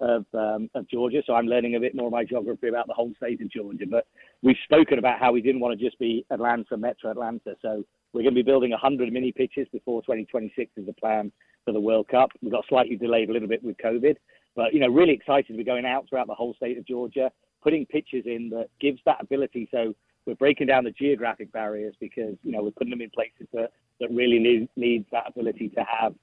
of, 0.00 0.24
um, 0.34 0.68
of 0.74 0.88
Georgia. 0.88 1.22
So 1.26 1.34
I'm 1.34 1.46
learning 1.46 1.76
a 1.76 1.80
bit 1.80 1.94
more 1.94 2.06
of 2.06 2.12
my 2.12 2.24
geography 2.24 2.68
about 2.68 2.88
the 2.88 2.94
whole 2.94 3.12
state 3.18 3.40
of 3.40 3.48
Georgia. 3.52 3.84
But 3.88 4.06
we've 4.42 4.56
spoken 4.64 4.98
about 4.98 5.20
how 5.20 5.30
we 5.30 5.40
didn't 5.40 5.60
want 5.60 5.78
to 5.78 5.84
just 5.84 5.96
be 5.98 6.26
Atlanta, 6.30 6.76
Metro 6.76 7.10
Atlanta. 7.12 7.54
So 7.62 7.84
we're 8.12 8.22
going 8.22 8.34
to 8.34 8.42
be 8.42 8.42
building 8.42 8.70
100 8.70 9.12
mini 9.12 9.30
pitches 9.30 9.68
before 9.70 10.02
2026 10.02 10.72
is 10.76 10.86
the 10.86 10.92
plan 10.94 11.30
for 11.64 11.72
the 11.72 11.80
World 11.80 12.08
Cup. 12.08 12.30
We 12.42 12.50
got 12.50 12.64
slightly 12.68 12.96
delayed 12.96 13.30
a 13.30 13.32
little 13.32 13.48
bit 13.48 13.62
with 13.62 13.76
COVID, 13.78 14.16
but 14.56 14.72
you 14.72 14.80
know, 14.80 14.88
really 14.88 15.12
excited. 15.12 15.56
We're 15.56 15.64
going 15.64 15.86
out 15.86 16.08
throughout 16.08 16.26
the 16.26 16.34
whole 16.34 16.54
state 16.54 16.78
of 16.78 16.86
Georgia, 16.86 17.30
putting 17.62 17.86
pitches 17.86 18.24
in 18.26 18.50
that 18.50 18.68
gives 18.80 19.00
that 19.06 19.20
ability. 19.20 19.68
So 19.70 19.94
we're 20.26 20.34
breaking 20.34 20.68
down 20.68 20.84
the 20.84 20.90
geographic 20.92 21.52
barriers 21.52 21.94
because 22.00 22.36
you 22.42 22.52
know 22.52 22.62
we're 22.62 22.70
putting 22.70 22.90
them 22.90 23.00
in 23.00 23.10
places 23.10 23.46
that 23.52 23.70
that 24.00 24.10
really 24.10 24.38
need 24.38 24.68
needs 24.76 25.06
that 25.12 25.24
ability 25.28 25.68
to 25.70 25.84
have 25.84 26.14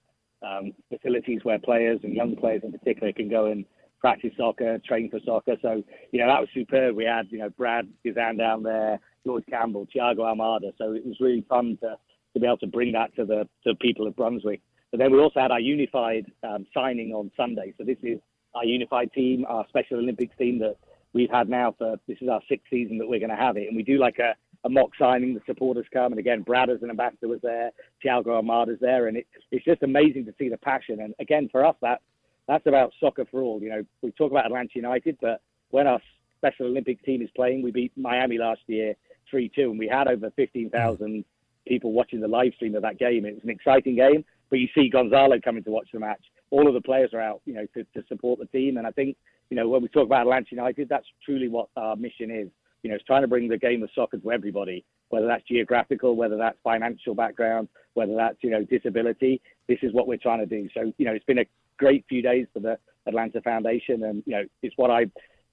um, 0.42 0.74
facilities 0.90 1.42
where 1.44 1.60
players 1.60 2.00
and 2.04 2.14
young 2.14 2.36
players 2.36 2.62
in 2.64 2.72
particular 2.72 3.12
can 3.12 3.30
go 3.30 3.48
and 3.48 3.66
practice 4.00 4.32
soccer, 4.38 4.80
train 4.86 5.10
for 5.10 5.20
soccer. 5.26 5.56
So, 5.62 5.84
you 6.12 6.20
know, 6.20 6.28
that 6.28 6.40
was 6.40 6.50
superb. 6.54 6.96
We 6.96 7.04
had, 7.04 7.28
you 7.30 7.40
know, 7.40 7.50
Brad 7.50 7.88
Guzan 8.06 8.38
down 8.38 8.64
there, 8.64 9.00
George 9.26 9.44
Campbell, 9.50 9.88
Thiago 9.94 10.20
Almada. 10.20 10.72
So 10.78 10.94
it 10.94 11.06
was 11.06 11.18
really 11.20 11.46
fun 11.50 11.78
to, 11.82 11.98
to 12.34 12.40
be 12.40 12.46
able 12.46 12.58
to 12.60 12.68
bring 12.68 12.94
that 12.94 13.14
to 13.16 13.26
the 13.26 13.48
to 13.66 13.76
people 13.76 14.08
of 14.08 14.16
Brunswick. 14.16 14.62
But 14.92 15.00
then 15.00 15.12
we 15.12 15.20
also 15.20 15.40
had 15.40 15.52
our 15.52 15.60
unified 15.60 16.32
um, 16.44 16.66
signing 16.74 17.14
on 17.14 17.32
Sunday. 17.38 17.74
So 17.78 17.84
this 17.84 17.98
is 18.04 18.20
our 18.56 18.66
unified 18.66 19.12
team, 19.14 19.46
our 19.48 19.66
Special 19.70 19.98
Olympics 19.98 20.36
team 20.38 20.60
that 20.60 20.78
we've 21.14 21.30
had 21.30 21.50
now 21.50 21.76
for 21.78 21.98
this 22.08 22.18
is 22.22 22.30
our 22.30 22.42
sixth 22.50 22.68
season 22.70 22.98
that 22.98 23.08
we're 23.08 23.20
going 23.20 23.30
to 23.30 23.36
have 23.36 23.58
it, 23.58 23.68
and 23.68 23.76
we 23.76 23.84
do 23.84 23.98
like 23.98 24.20
a, 24.20 24.36
a 24.66 24.70
mock 24.70 24.90
signing. 25.00 25.34
The 25.34 25.42
supporters 25.46 25.86
come, 25.94 26.12
and 26.12 26.20
again, 26.20 26.42
Brad 26.42 26.70
as 26.70 26.82
an 26.82 26.90
ambassador 26.90 27.28
was 27.28 27.42
there, 27.42 27.72
Thiago 28.04 28.28
Almada's 28.28 28.80
there, 28.80 29.08
and 29.08 29.18
it, 29.18 29.28
it's 29.52 29.66
just 29.66 29.84
amazing 29.84 30.26
to 30.26 30.34
see 30.38 30.50
the 30.50 30.58
passion. 30.58 31.02
And 31.02 31.14
again, 31.20 31.50
for 31.52 31.66
us, 31.66 31.76
that 31.82 32.02
that's 32.48 32.66
about 32.66 32.94
soccer 33.00 33.26
for 33.30 33.42
all. 33.42 33.62
You 33.62 33.70
know, 33.70 33.86
we 34.02 34.12
talk 34.12 34.32
about 34.32 34.46
Atlanta 34.46 34.72
United, 34.74 35.18
but 35.22 35.42
when 35.70 35.88
our 35.88 36.02
Special 36.38 36.68
Olympics 36.68 37.04
team 37.04 37.22
is 37.22 37.30
playing, 37.36 37.62
we 37.62 37.72
beat 37.72 37.92
Miami 37.96 38.38
last 38.38 38.62
year 38.68 38.96
three 39.30 39.52
two, 39.54 39.70
and 39.70 39.80
we 39.80 39.88
had 39.88 40.08
over 40.08 40.32
fifteen 40.32 40.70
thousand 40.70 41.26
people 41.68 41.92
watching 41.92 42.22
the 42.22 42.28
live 42.28 42.54
stream 42.56 42.76
of 42.76 42.82
that 42.82 42.98
game. 42.98 43.26
It 43.26 43.36
was 43.36 43.44
an 43.44 43.50
exciting 43.52 43.96
game 43.96 44.26
but 44.50 44.60
you 44.60 44.68
see 44.76 44.90
Gonzalo 44.90 45.40
coming 45.44 45.64
to 45.64 45.72
watch 45.72 45.88
the 45.94 46.00
match. 46.00 46.24
All 46.52 46.68
of 46.68 46.74
the 46.74 46.82
players 46.82 47.12
are 47.14 47.22
out, 47.22 47.42
you 47.46 47.54
know, 47.54 47.66
to, 47.76 47.84
to 47.84 48.08
support 48.08 48.40
the 48.40 48.46
team. 48.48 48.78
And 48.78 48.88
I 48.88 48.92
think, 48.92 49.16
you 49.50 49.58
know, 49.58 49.68
when 49.68 49.82
we 49.82 49.88
talk 49.88 50.06
about 50.06 50.22
Atlanta 50.22 50.48
United, 50.52 50.90
that's 50.90 51.06
truly 51.24 51.48
what 51.48 51.70
our 51.76 51.96
mission 51.96 52.32
is. 52.32 52.50
You 52.82 52.90
know, 52.90 52.96
it's 52.96 53.06
trying 53.06 53.22
to 53.22 53.28
bring 53.28 53.48
the 53.48 53.58
game 53.58 53.84
of 53.84 53.90
soccer 53.94 54.18
to 54.18 54.32
everybody, 54.32 54.86
whether 55.10 55.28
that's 55.28 55.44
geographical, 55.48 56.16
whether 56.16 56.38
that's 56.38 56.58
financial 56.64 57.14
background, 57.14 57.68
whether 57.94 58.16
that's, 58.16 58.38
you 58.42 58.50
know, 58.50 58.64
disability. 58.64 59.42
This 59.68 59.80
is 59.82 59.94
what 59.94 60.08
we're 60.08 60.18
trying 60.18 60.40
to 60.40 60.46
do. 60.46 60.70
So, 60.74 60.94
you 60.98 61.06
know, 61.06 61.12
it's 61.12 61.26
been 61.26 61.40
a 61.40 61.46
great 61.78 62.06
few 62.08 62.22
days 62.22 62.48
for 62.54 62.60
the 62.60 62.78
Atlanta 63.06 63.42
Foundation. 63.42 64.04
And, 64.04 64.24
you 64.26 64.34
know, 64.34 64.44
it's 64.64 64.76
what 64.78 64.90
I, 64.90 65.06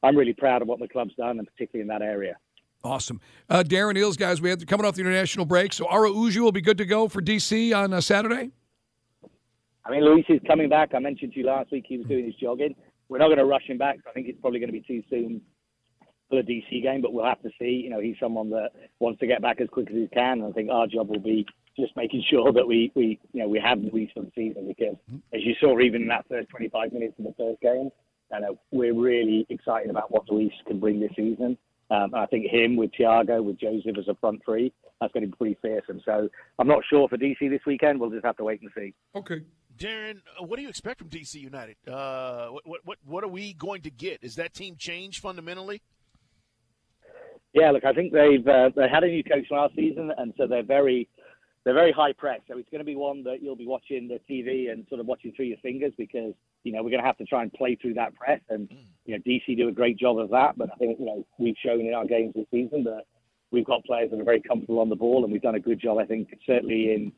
I'm 0.03 0.17
really 0.17 0.35
proud 0.35 0.62
of 0.62 0.69
what 0.69 0.79
the 0.79 0.88
club's 0.88 1.15
done, 1.17 1.38
and 1.38 1.49
particularly 1.49 1.83
in 1.83 1.88
that 1.88 2.03
area. 2.03 2.37
Awesome. 2.85 3.21
Uh, 3.49 3.65
Darren 3.67 3.95
Eales, 3.95 4.17
guys, 4.17 4.41
we 4.41 4.55
to, 4.55 4.65
coming 4.65 4.87
off 4.87 4.95
the 4.95 5.00
international 5.00 5.47
break. 5.47 5.73
So 5.73 5.87
Araujo 5.88 6.43
will 6.43 6.53
be 6.53 6.61
good 6.61 6.79
to 6.79 6.85
go 6.85 7.09
for 7.09 7.21
DC 7.21 7.76
on 7.76 7.93
uh, 7.93 8.00
Saturday? 8.00 8.53
I 9.87 9.90
mean, 9.93 10.05
Luis 10.05 10.25
is 10.28 10.40
coming 10.47 10.69
back. 10.69 10.90
I 10.95 10.99
mentioned 10.99 11.33
to 11.33 11.38
you 11.38 11.47
last 11.47 11.71
week 11.71 11.85
he 11.87 11.99
was 11.99 12.07
doing 12.07 12.25
his 12.26 12.35
jogging. 12.35 12.75
We're 13.09 13.19
not 13.19 13.28
going 13.28 13.38
to 13.38 13.45
rush 13.45 13.66
him 13.66 13.78
back. 13.78 13.99
I 14.09 14.12
think 14.12 14.26
it's 14.26 14.40
probably 14.40 14.59
going 14.59 14.73
to 14.73 14.73
be 14.73 14.85
too 14.87 15.02
soon 15.09 15.40
for 16.28 16.43
the 16.43 16.49
DC 16.49 16.83
game, 16.83 17.00
but 17.00 17.12
we'll 17.12 17.25
have 17.25 17.43
to 17.43 17.50
see. 17.59 17.83
You 17.85 17.90
know, 17.90 18.00
he's 18.00 18.16
someone 18.19 18.50
that 18.50 18.71
wants 18.99 19.21
to 19.21 19.28
get 19.28 19.43
back 19.43 19.61
as 19.61 19.69
quick 19.71 19.88
as 19.90 19.97
he 19.97 20.09
can. 20.12 20.40
And 20.40 20.47
I 20.47 20.50
think 20.50 20.71
our 20.71 20.88
job 20.88 21.09
will 21.09 21.21
be 21.21 21.47
just 21.78 21.97
making 21.97 22.25
sure 22.28 22.52
that 22.52 22.66
we, 22.66 22.90
we 22.97 23.21
you 23.33 23.43
know, 23.43 23.49
we 23.49 23.61
have 23.61 23.78
Luis 23.78 24.11
for 24.12 24.23
the 24.23 24.33
season 24.35 24.66
because, 24.66 24.97
as 25.33 25.43
you 25.45 25.55
saw, 25.61 25.78
even 25.78 26.02
in 26.02 26.09
that 26.09 26.26
first 26.28 26.49
25 26.49 26.93
minutes 26.93 27.14
of 27.19 27.25
the 27.26 27.35
first 27.38 27.61
game, 27.61 27.90
you 28.33 28.40
know, 28.40 28.59
we're 28.73 28.95
really 28.95 29.47
excited 29.50 29.90
about 29.90 30.11
what 30.11 30.28
Luis 30.28 30.52
can 30.66 30.81
bring 30.81 30.99
this 30.99 31.12
season. 31.14 31.57
Um, 31.90 32.12
I 32.14 32.26
think 32.26 32.47
him 32.50 32.75
with 32.75 32.90
Thiago, 32.99 33.45
with 33.45 33.61
Joseph 33.61 33.97
as 33.97 34.09
a 34.09 34.16
front 34.16 34.40
three, 34.45 34.73
that's 35.00 35.12
going 35.12 35.23
to 35.23 35.28
be 35.28 35.37
pretty 35.37 35.59
fearsome. 35.62 36.00
So 36.05 36.28
I'm 36.59 36.66
not 36.66 36.83
sure 36.90 37.09
for 37.09 37.16
DC 37.16 37.38
this 37.49 37.61
weekend. 37.64 38.00
We'll 38.00 38.11
just 38.11 38.25
have 38.25 38.37
to 38.38 38.45
wait 38.45 38.61
and 38.62 38.71
see. 38.76 38.93
Okay. 39.14 39.43
Darren, 39.76 40.21
uh, 40.40 40.45
what 40.45 40.56
do 40.56 40.62
you 40.62 40.68
expect 40.68 40.99
from 40.99 41.09
DC 41.09 41.35
United? 41.35 41.76
Uh, 41.87 42.49
what, 42.64 42.80
what 42.85 42.99
what 43.04 43.25
are 43.25 43.28
we 43.28 43.52
going 43.52 43.83
to 43.83 43.90
get? 43.90 44.18
Is 44.23 44.37
that 44.37 44.54
team 44.54 44.76
changed 44.78 45.21
fundamentally? 45.21 45.83
Yeah, 47.52 47.71
look, 47.71 47.85
I 47.85 47.92
think 47.92 48.12
they've 48.12 48.47
uh, 48.47 48.71
they 48.75 48.88
had 48.88 49.04
a 49.04 49.09
new 49.09 49.25
coach 49.25 49.47
last 49.50 49.75
season, 49.75 50.12
and 50.16 50.33
so 50.37 50.47
they're 50.47 50.62
very 50.62 51.09
they're 51.64 51.75
very 51.75 51.92
high 51.92 52.12
press. 52.12 52.40
So 52.49 52.59
it's 52.59 52.68
going 52.71 52.80
to 52.80 52.85
be 52.85 52.97
one 52.97 53.25
that 53.25 53.42
you'll 53.42 53.56
be 53.56 53.66
watching 53.66 54.09
the 54.09 54.21
TV 54.30 54.71
and 54.71 54.87
sort 54.88 55.00
of 55.00 55.06
watching 55.06 55.33
through 55.33 55.47
your 55.47 55.59
fingers 55.59 55.92
because 55.99 56.33
you 56.64 56.73
know 56.73 56.83
we're 56.83 56.90
going 56.90 57.02
to 57.02 57.06
have 57.06 57.18
to 57.18 57.25
try 57.25 57.42
and 57.42 57.52
play 57.52 57.75
through 57.75 57.95
that 57.95 58.14
press, 58.14 58.40
and 58.49 58.68
you 59.04 59.16
know 59.16 59.23
DC 59.26 59.56
do 59.56 59.68
a 59.68 59.73
great 59.73 59.99
job 59.99 60.18
of 60.18 60.30
that. 60.30 60.56
But 60.56 60.71
I 60.73 60.76
think 60.76 60.99
you 60.99 61.06
know 61.06 61.26
we've 61.38 61.56
shown 61.64 61.80
in 61.80 61.92
our 61.92 62.06
games 62.06 62.35
this 62.35 62.47
season 62.50 62.85
that 62.85 63.02
we've 63.50 63.64
got 63.64 63.85
players 63.85 64.11
that 64.11 64.21
are 64.21 64.25
very 64.25 64.40
comfortable 64.40 64.80
on 64.80 64.88
the 64.88 64.97
ball, 64.97 65.25
and 65.25 65.33
we've 65.33 65.42
done 65.42 65.54
a 65.54 65.61
good 65.61 65.80
job. 65.80 65.99
I 65.99 66.04
think 66.04 66.28
certainly 66.47 66.92
in 66.95 67.12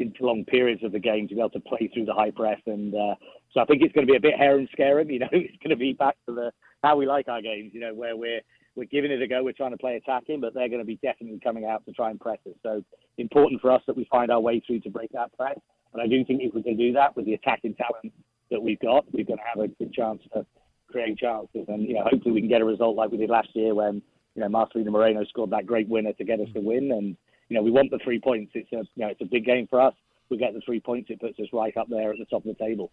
into 0.00 0.26
long 0.26 0.44
periods 0.44 0.82
of 0.82 0.92
the 0.92 0.98
game 0.98 1.28
to 1.28 1.34
be 1.34 1.40
able 1.40 1.50
to 1.50 1.60
play 1.60 1.90
through 1.92 2.06
the 2.06 2.14
high 2.14 2.30
press, 2.30 2.60
and 2.66 2.94
uh, 2.94 3.14
so 3.52 3.60
I 3.60 3.64
think 3.64 3.82
it's 3.82 3.92
going 3.92 4.06
to 4.06 4.10
be 4.10 4.16
a 4.16 4.20
bit 4.20 4.36
hair 4.36 4.58
and 4.58 4.68
scarum. 4.72 5.10
You 5.10 5.20
know, 5.20 5.28
it's 5.32 5.56
going 5.62 5.70
to 5.70 5.76
be 5.76 5.92
back 5.92 6.16
to 6.26 6.34
the 6.34 6.52
how 6.82 6.96
we 6.96 7.06
like 7.06 7.28
our 7.28 7.42
games. 7.42 7.72
You 7.74 7.80
know, 7.80 7.94
where 7.94 8.16
we're 8.16 8.40
we're 8.76 8.84
giving 8.84 9.10
it 9.10 9.20
a 9.20 9.26
go, 9.26 9.42
we're 9.42 9.52
trying 9.52 9.72
to 9.72 9.78
play 9.78 9.96
attacking, 9.96 10.40
but 10.40 10.54
they're 10.54 10.68
going 10.68 10.80
to 10.80 10.86
be 10.86 10.98
definitely 11.02 11.40
coming 11.42 11.64
out 11.66 11.84
to 11.86 11.92
try 11.92 12.10
and 12.10 12.20
press 12.20 12.38
us. 12.46 12.54
So 12.62 12.82
important 13.18 13.60
for 13.60 13.70
us 13.70 13.82
that 13.86 13.96
we 13.96 14.06
find 14.10 14.30
our 14.30 14.40
way 14.40 14.62
through 14.66 14.80
to 14.80 14.90
break 14.90 15.10
that 15.12 15.36
press. 15.36 15.58
And 15.92 16.00
I 16.00 16.06
do 16.06 16.24
think 16.24 16.42
if 16.42 16.54
we 16.54 16.62
can 16.62 16.76
do 16.76 16.92
that 16.92 17.16
with 17.16 17.26
the 17.26 17.34
attacking 17.34 17.74
talent 17.74 18.12
that 18.50 18.62
we've 18.62 18.78
got, 18.78 19.04
we're 19.12 19.24
going 19.24 19.38
to 19.38 19.44
have 19.52 19.64
a 19.64 19.68
good 19.68 19.92
chance 19.92 20.22
to 20.32 20.46
create 20.90 21.18
chances. 21.18 21.66
And 21.68 21.82
you 21.82 21.94
know, 21.94 22.04
hopefully 22.10 22.32
we 22.32 22.40
can 22.40 22.48
get 22.48 22.60
a 22.60 22.64
result 22.64 22.96
like 22.96 23.10
we 23.10 23.18
did 23.18 23.30
last 23.30 23.48
year 23.54 23.74
when 23.74 24.02
you 24.34 24.42
know 24.42 24.48
Marcelino 24.48 24.90
Moreno 24.90 25.24
scored 25.24 25.50
that 25.50 25.66
great 25.66 25.88
winner 25.88 26.12
to 26.12 26.24
get 26.24 26.40
us 26.40 26.48
the 26.54 26.60
win. 26.60 26.92
And 26.92 27.16
you 27.50 27.56
know, 27.56 27.62
we 27.62 27.70
want 27.70 27.90
the 27.90 27.98
three 28.02 28.20
points. 28.20 28.52
It's 28.54 28.72
a 28.72 28.76
you 28.76 29.04
know, 29.04 29.08
it's 29.08 29.20
a 29.20 29.26
big 29.26 29.44
game 29.44 29.66
for 29.68 29.80
us. 29.80 29.92
We 30.30 30.38
get 30.38 30.54
the 30.54 30.60
three 30.64 30.80
points, 30.80 31.10
it 31.10 31.20
puts 31.20 31.38
us 31.40 31.48
right 31.52 31.76
up 31.76 31.88
there 31.90 32.12
at 32.12 32.18
the 32.18 32.24
top 32.24 32.46
of 32.46 32.56
the 32.56 32.64
table. 32.64 32.92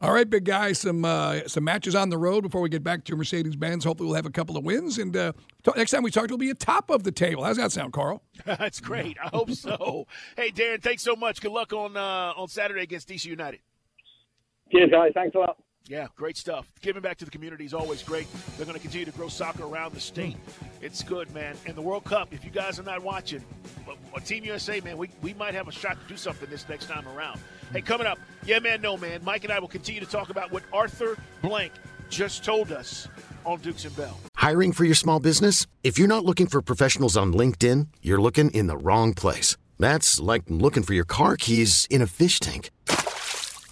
All 0.00 0.12
right, 0.12 0.28
big 0.28 0.44
guy. 0.44 0.72
Some 0.72 1.04
uh, 1.04 1.46
some 1.46 1.64
matches 1.64 1.94
on 1.94 2.08
the 2.08 2.18
road 2.18 2.42
before 2.42 2.60
we 2.60 2.68
get 2.68 2.82
back 2.82 3.04
to 3.04 3.16
Mercedes 3.16 3.54
Benz. 3.56 3.84
Hopefully, 3.84 4.08
we'll 4.08 4.16
have 4.16 4.26
a 4.26 4.30
couple 4.30 4.56
of 4.56 4.64
wins. 4.64 4.98
And 4.98 5.16
uh, 5.16 5.32
t- 5.62 5.72
next 5.76 5.92
time 5.92 6.02
we 6.02 6.10
talk, 6.10 6.24
it'll 6.24 6.36
be 6.36 6.50
a 6.50 6.54
top 6.54 6.90
of 6.90 7.04
the 7.04 7.12
table. 7.12 7.44
How's 7.44 7.58
that 7.58 7.70
sound, 7.72 7.92
Carl? 7.92 8.22
That's 8.44 8.80
great. 8.80 9.16
I 9.22 9.28
hope 9.28 9.50
so. 9.52 10.06
hey, 10.36 10.50
Darren, 10.50 10.82
thanks 10.82 11.02
so 11.02 11.14
much. 11.14 11.40
Good 11.40 11.52
luck 11.52 11.72
on 11.72 11.96
uh, 11.96 12.32
on 12.36 12.48
Saturday 12.48 12.82
against 12.82 13.08
DC 13.08 13.26
United. 13.26 13.60
Cheers, 14.72 14.90
guys. 14.90 15.12
Thanks 15.14 15.34
a 15.36 15.38
lot. 15.38 15.58
Yeah, 15.86 16.06
great 16.16 16.38
stuff. 16.38 16.70
Giving 16.80 17.02
back 17.02 17.18
to 17.18 17.26
the 17.26 17.30
community 17.30 17.66
is 17.66 17.74
always 17.74 18.02
great. 18.02 18.26
They're 18.56 18.64
going 18.64 18.76
to 18.76 18.80
continue 18.80 19.04
to 19.04 19.12
grow 19.12 19.28
soccer 19.28 19.64
around 19.64 19.92
the 19.92 20.00
state. 20.00 20.36
It's 20.80 21.02
good, 21.02 21.32
man. 21.34 21.56
And 21.66 21.76
the 21.76 21.82
World 21.82 22.04
Cup, 22.04 22.32
if 22.32 22.42
you 22.42 22.50
guys 22.50 22.78
are 22.78 22.84
not 22.84 23.02
watching, 23.02 23.44
Team 24.24 24.44
USA, 24.44 24.80
man, 24.80 24.96
we, 24.96 25.10
we 25.20 25.34
might 25.34 25.54
have 25.54 25.68
a 25.68 25.72
shot 25.72 25.98
to 26.00 26.08
do 26.08 26.16
something 26.16 26.48
this 26.48 26.66
next 26.68 26.86
time 26.86 27.06
around. 27.08 27.38
Hey, 27.72 27.82
coming 27.82 28.06
up, 28.06 28.18
yeah, 28.46 28.58
man, 28.58 28.80
no, 28.80 28.96
man. 28.96 29.22
Mike 29.22 29.44
and 29.44 29.52
I 29.52 29.58
will 29.58 29.68
continue 29.68 30.00
to 30.00 30.06
talk 30.06 30.30
about 30.30 30.50
what 30.50 30.62
Arthur 30.72 31.18
Blank 31.42 31.72
just 32.08 32.44
told 32.44 32.72
us 32.72 33.06
on 33.44 33.60
Dukes 33.60 33.84
and 33.84 33.94
Bell. 33.94 34.18
Hiring 34.36 34.72
for 34.72 34.84
your 34.84 34.94
small 34.94 35.20
business? 35.20 35.66
If 35.82 35.98
you're 35.98 36.08
not 36.08 36.24
looking 36.24 36.46
for 36.46 36.62
professionals 36.62 37.16
on 37.16 37.34
LinkedIn, 37.34 37.88
you're 38.00 38.20
looking 38.20 38.50
in 38.50 38.66
the 38.66 38.78
wrong 38.78 39.12
place. 39.12 39.58
That's 39.78 40.18
like 40.18 40.44
looking 40.48 40.82
for 40.82 40.94
your 40.94 41.04
car 41.04 41.36
keys 41.36 41.86
in 41.90 42.00
a 42.00 42.06
fish 42.06 42.40
tank. 42.40 42.70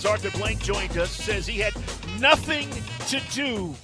As 0.00 0.06
Arthur 0.06 0.38
Blank 0.38 0.62
joined 0.62 0.96
us, 0.96 1.10
says 1.10 1.46
he 1.46 1.58
had 1.58 1.74
nothing 2.18 2.70
to 3.08 3.20
do 3.32 3.74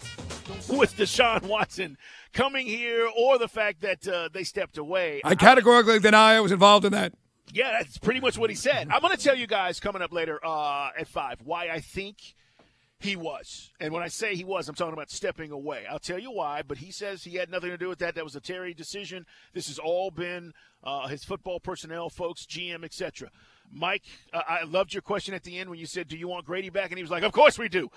with 0.68 0.96
Deshaun 0.96 1.42
Watson 1.42 1.98
coming 2.32 2.66
here 2.66 3.06
or 3.18 3.36
the 3.38 3.48
fact 3.48 3.82
that 3.82 4.08
uh, 4.08 4.30
they 4.32 4.42
stepped 4.42 4.78
away. 4.78 5.20
I 5.24 5.34
categorically 5.34 5.98
deny 5.98 6.36
I 6.36 6.40
was 6.40 6.52
involved 6.52 6.86
in 6.86 6.92
that. 6.92 7.12
Yeah, 7.52 7.72
that's 7.72 7.98
pretty 7.98 8.20
much 8.20 8.38
what 8.38 8.48
he 8.48 8.56
said. 8.56 8.88
I'm 8.90 9.02
going 9.02 9.14
to 9.14 9.22
tell 9.22 9.36
you 9.36 9.46
guys 9.46 9.78
coming 9.78 10.00
up 10.00 10.10
later 10.10 10.40
uh, 10.42 10.88
at 10.98 11.06
5 11.06 11.42
why 11.44 11.68
I 11.68 11.80
think 11.80 12.16
he 12.98 13.14
was. 13.14 13.72
And 13.78 13.92
when 13.92 14.02
I 14.02 14.08
say 14.08 14.34
he 14.34 14.44
was, 14.44 14.70
I'm 14.70 14.74
talking 14.74 14.94
about 14.94 15.10
stepping 15.10 15.50
away. 15.50 15.84
I'll 15.88 15.98
tell 15.98 16.18
you 16.18 16.32
why, 16.32 16.62
but 16.66 16.78
he 16.78 16.92
says 16.92 17.24
he 17.24 17.36
had 17.36 17.50
nothing 17.50 17.70
to 17.70 17.76
do 17.78 17.88
with 17.90 17.98
that. 17.98 18.14
That 18.14 18.24
was 18.24 18.36
a 18.36 18.40
Terry 18.40 18.72
decision. 18.72 19.26
This 19.52 19.68
has 19.68 19.78
all 19.78 20.10
been 20.10 20.54
uh, 20.82 21.08
his 21.08 21.24
football 21.24 21.60
personnel, 21.60 22.08
folks, 22.08 22.46
GM, 22.46 22.84
etc. 22.84 23.30
Mike, 23.72 24.02
uh, 24.32 24.42
I 24.48 24.64
loved 24.64 24.94
your 24.94 25.02
question 25.02 25.34
at 25.34 25.42
the 25.42 25.58
end 25.58 25.70
when 25.70 25.78
you 25.78 25.86
said, 25.86 26.08
"Do 26.08 26.16
you 26.16 26.28
want 26.28 26.46
Grady 26.46 26.70
back?" 26.70 26.90
And 26.90 26.98
he 26.98 27.02
was 27.02 27.10
like, 27.10 27.22
"Of 27.22 27.32
course 27.32 27.58
we 27.58 27.68
do," 27.68 27.90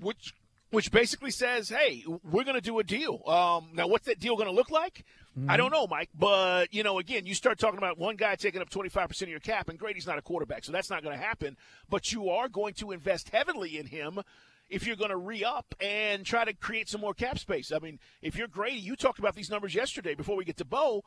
which 0.00 0.34
which 0.70 0.90
basically 0.90 1.30
says, 1.30 1.68
"Hey, 1.68 2.04
we're 2.06 2.44
going 2.44 2.54
to 2.56 2.60
do 2.60 2.78
a 2.78 2.84
deal." 2.84 3.22
Um, 3.26 3.70
now, 3.72 3.86
what's 3.86 4.06
that 4.06 4.20
deal 4.20 4.36
going 4.36 4.48
to 4.48 4.54
look 4.54 4.70
like? 4.70 5.04
Mm-hmm. 5.38 5.50
I 5.50 5.56
don't 5.56 5.72
know, 5.72 5.86
Mike. 5.86 6.10
But 6.18 6.72
you 6.72 6.82
know, 6.82 6.98
again, 6.98 7.26
you 7.26 7.34
start 7.34 7.58
talking 7.58 7.78
about 7.78 7.98
one 7.98 8.16
guy 8.16 8.34
taking 8.36 8.60
up 8.60 8.70
twenty 8.70 8.88
five 8.88 9.08
percent 9.08 9.28
of 9.28 9.30
your 9.30 9.40
cap, 9.40 9.68
and 9.68 9.78
Grady's 9.78 10.06
not 10.06 10.18
a 10.18 10.22
quarterback, 10.22 10.64
so 10.64 10.72
that's 10.72 10.90
not 10.90 11.02
going 11.02 11.16
to 11.16 11.22
happen. 11.22 11.56
But 11.88 12.12
you 12.12 12.30
are 12.30 12.48
going 12.48 12.74
to 12.74 12.92
invest 12.92 13.30
heavily 13.30 13.78
in 13.78 13.86
him 13.86 14.20
if 14.68 14.86
you're 14.86 14.96
going 14.96 15.10
to 15.10 15.16
re 15.16 15.44
up 15.44 15.74
and 15.80 16.24
try 16.26 16.44
to 16.44 16.52
create 16.52 16.88
some 16.88 17.00
more 17.00 17.14
cap 17.14 17.38
space. 17.38 17.72
I 17.72 17.78
mean, 17.78 17.98
if 18.22 18.36
you're 18.36 18.48
Grady, 18.48 18.78
you 18.78 18.96
talked 18.96 19.18
about 19.18 19.34
these 19.34 19.50
numbers 19.50 19.74
yesterday 19.74 20.14
before 20.14 20.36
we 20.36 20.44
get 20.44 20.58
to 20.58 20.64
Bo. 20.64 21.04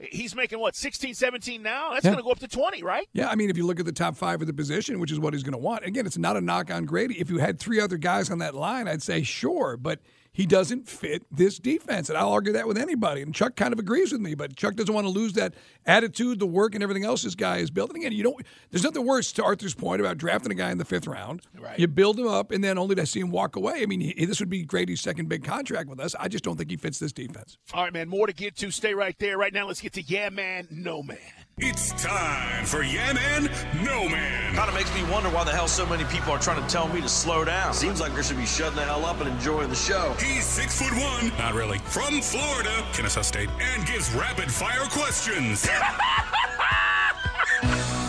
He's 0.00 0.34
making 0.34 0.58
what 0.58 0.74
16, 0.74 1.14
17 1.14 1.62
now. 1.62 1.92
That's 1.92 2.04
yeah. 2.04 2.10
going 2.10 2.18
to 2.18 2.24
go 2.24 2.30
up 2.32 2.40
to 2.40 2.48
twenty, 2.48 2.82
right? 2.82 3.06
Yeah, 3.12 3.28
I 3.28 3.36
mean, 3.36 3.48
if 3.48 3.56
you 3.56 3.64
look 3.64 3.78
at 3.78 3.86
the 3.86 3.92
top 3.92 4.16
five 4.16 4.40
of 4.40 4.48
the 4.48 4.52
position, 4.52 4.98
which 4.98 5.12
is 5.12 5.20
what 5.20 5.34
he's 5.34 5.44
going 5.44 5.52
to 5.52 5.58
want. 5.58 5.84
Again, 5.84 6.04
it's 6.04 6.18
not 6.18 6.36
a 6.36 6.40
knock 6.40 6.72
on 6.72 6.84
Grady. 6.84 7.20
If 7.20 7.30
you 7.30 7.38
had 7.38 7.60
three 7.60 7.80
other 7.80 7.96
guys 7.96 8.28
on 8.30 8.38
that 8.38 8.54
line, 8.54 8.88
I'd 8.88 9.02
say 9.02 9.22
sure, 9.22 9.76
but 9.76 10.00
he 10.34 10.46
doesn't 10.46 10.88
fit 10.88 11.22
this 11.30 11.58
defense. 11.58 12.08
And 12.08 12.18
I'll 12.18 12.32
argue 12.32 12.52
that 12.54 12.66
with 12.66 12.76
anybody. 12.76 13.22
And 13.22 13.32
Chuck 13.32 13.54
kind 13.54 13.72
of 13.72 13.78
agrees 13.78 14.10
with 14.10 14.20
me, 14.20 14.34
but 14.34 14.56
Chuck 14.56 14.74
doesn't 14.74 14.92
want 14.92 15.06
to 15.06 15.10
lose 15.10 15.32
that 15.34 15.54
attitude, 15.86 16.40
the 16.40 16.46
work, 16.46 16.74
and 16.74 16.82
everything 16.82 17.04
else 17.04 17.22
this 17.22 17.36
guy 17.36 17.58
is 17.58 17.70
building. 17.70 18.02
again, 18.02 18.12
you 18.12 18.24
don't. 18.24 18.44
There's 18.70 18.82
nothing 18.82 19.06
worse 19.06 19.30
to 19.32 19.44
Arthur's 19.44 19.74
point 19.74 20.00
about 20.00 20.18
drafting 20.18 20.50
a 20.50 20.56
guy 20.56 20.72
in 20.72 20.78
the 20.78 20.84
fifth 20.84 21.06
round. 21.06 21.42
Right. 21.56 21.78
You 21.78 21.86
build 21.86 22.18
him 22.18 22.26
up, 22.26 22.50
and 22.50 22.64
then 22.64 22.78
only 22.78 22.96
to 22.96 23.06
see 23.06 23.20
him 23.20 23.30
walk 23.30 23.54
away. 23.54 23.82
I 23.82 23.86
mean, 23.86 24.00
he, 24.00 24.26
this 24.26 24.40
would 24.40 24.50
be 24.50 24.64
Grady's 24.64 25.00
second 25.00 25.28
big 25.28 25.44
contract 25.44 25.88
with 25.88 26.00
us. 26.00 26.16
I 26.18 26.26
just 26.26 26.42
don't 26.42 26.56
think 26.56 26.70
he 26.70 26.76
fits 26.76 26.98
this 26.98 27.12
defense. 27.12 27.56
All 27.72 27.84
right, 27.84 27.92
man. 27.92 28.08
More 28.08 28.26
to 28.26 28.32
get 28.32 28.56
to. 28.56 28.72
Stay 28.72 28.92
right 28.92 29.16
there. 29.20 29.38
Right 29.38 29.52
now, 29.52 29.68
let's 29.68 29.80
get 29.80 29.92
to 29.92 30.02
Yeah 30.02 30.30
Man, 30.30 30.66
No 30.68 31.00
Man. 31.00 31.18
It's 31.58 31.90
time 32.02 32.66
for 32.66 32.82
Yeah 32.82 33.12
Man, 33.12 33.44
No 33.84 34.08
Man. 34.08 34.33
Kind 34.54 34.68
of 34.68 34.74
makes 34.76 34.94
me 34.94 35.02
wonder 35.10 35.28
why 35.30 35.42
the 35.42 35.50
hell 35.50 35.66
so 35.66 35.84
many 35.84 36.04
people 36.04 36.30
are 36.30 36.38
trying 36.38 36.62
to 36.62 36.68
tell 36.68 36.86
me 36.86 37.00
to 37.00 37.08
slow 37.08 37.44
down. 37.44 37.74
Seems 37.74 38.00
like 38.00 38.14
they 38.14 38.22
should 38.22 38.36
be 38.36 38.46
shutting 38.46 38.76
the 38.76 38.84
hell 38.84 39.04
up 39.04 39.18
and 39.20 39.28
enjoying 39.28 39.68
the 39.68 39.74
show. 39.74 40.14
He's 40.20 40.44
six 40.44 40.80
foot 40.80 40.92
one, 40.92 41.36
not 41.38 41.54
really, 41.54 41.78
from 41.78 42.20
Florida, 42.22 42.70
Kennesaw 42.92 43.22
State, 43.22 43.48
and 43.60 43.84
gives 43.84 44.14
rapid 44.14 44.48
fire 44.48 44.84
questions. 44.90 45.68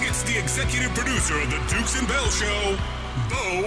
it's 0.01 0.21
the 0.21 0.37
executive 0.37 0.93
producer 0.93 1.33
of 1.41 1.49
the 1.49 1.57
Dukes 1.67 1.97
and 1.97 2.07
Bell 2.07 2.29
Show, 2.29 2.77
Bo 3.27 3.61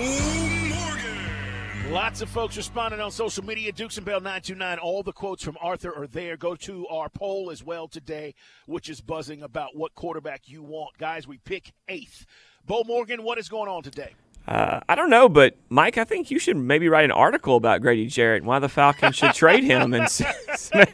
Morgan. 0.69 1.93
Lots 1.93 2.21
of 2.21 2.29
folks 2.29 2.57
responding 2.57 3.01
on 3.01 3.11
social 3.11 3.45
media. 3.45 3.73
Dukes 3.73 3.97
and 3.97 4.07
Bell 4.07 4.21
929. 4.21 4.79
All 4.79 5.03
the 5.03 5.13
quotes 5.13 5.43
from 5.43 5.57
Arthur 5.61 5.93
are 5.97 6.07
there. 6.07 6.37
Go 6.37 6.55
to 6.55 6.87
our 6.87 7.09
poll 7.09 7.51
as 7.51 7.65
well 7.65 7.89
today, 7.89 8.35
which 8.67 8.89
is 8.89 9.01
buzzing 9.01 9.43
about 9.43 9.75
what 9.75 9.97
quarterback 9.97 10.43
you 10.49 10.63
want. 10.63 10.97
Guys, 10.97 11.27
we 11.27 11.39
pick 11.39 11.73
eighth. 11.89 12.25
Bo 12.69 12.85
Morgan, 12.87 13.23
what 13.25 13.39
is 13.39 13.49
going 13.49 13.69
on 13.69 13.83
today? 13.83 14.13
Uh, 14.47 14.81
I 14.89 14.95
don't 14.95 15.11
know, 15.11 15.29
but 15.29 15.57
Mike, 15.69 15.99
I 15.99 16.05
think 16.05 16.31
you 16.31 16.39
should 16.39 16.57
maybe 16.57 16.89
write 16.89 17.05
an 17.05 17.11
article 17.11 17.57
about 17.57 17.83
Grady 17.83 18.07
Jarrett 18.07 18.43
and 18.43 18.47
why 18.47 18.59
the 18.59 18.69
Falcons 18.69 19.15
should 19.17 19.35
trade 19.35 19.63
him, 19.65 19.93
and 19.93 20.05
s- 20.05 20.21
s- 20.49 20.71
maybe 20.73 20.93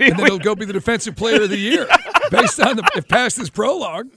And 0.00 0.16
then 0.16 0.16
we- 0.16 0.24
he'll 0.30 0.38
go 0.38 0.54
be 0.56 0.64
the 0.64 0.72
defensive 0.72 1.14
player 1.14 1.42
of 1.42 1.50
the 1.50 1.58
year 1.58 1.86
based 2.30 2.58
on 2.60 2.76
the 2.76 2.90
if 2.96 3.06
past 3.06 3.36
this 3.36 3.50
prologue. 3.50 4.08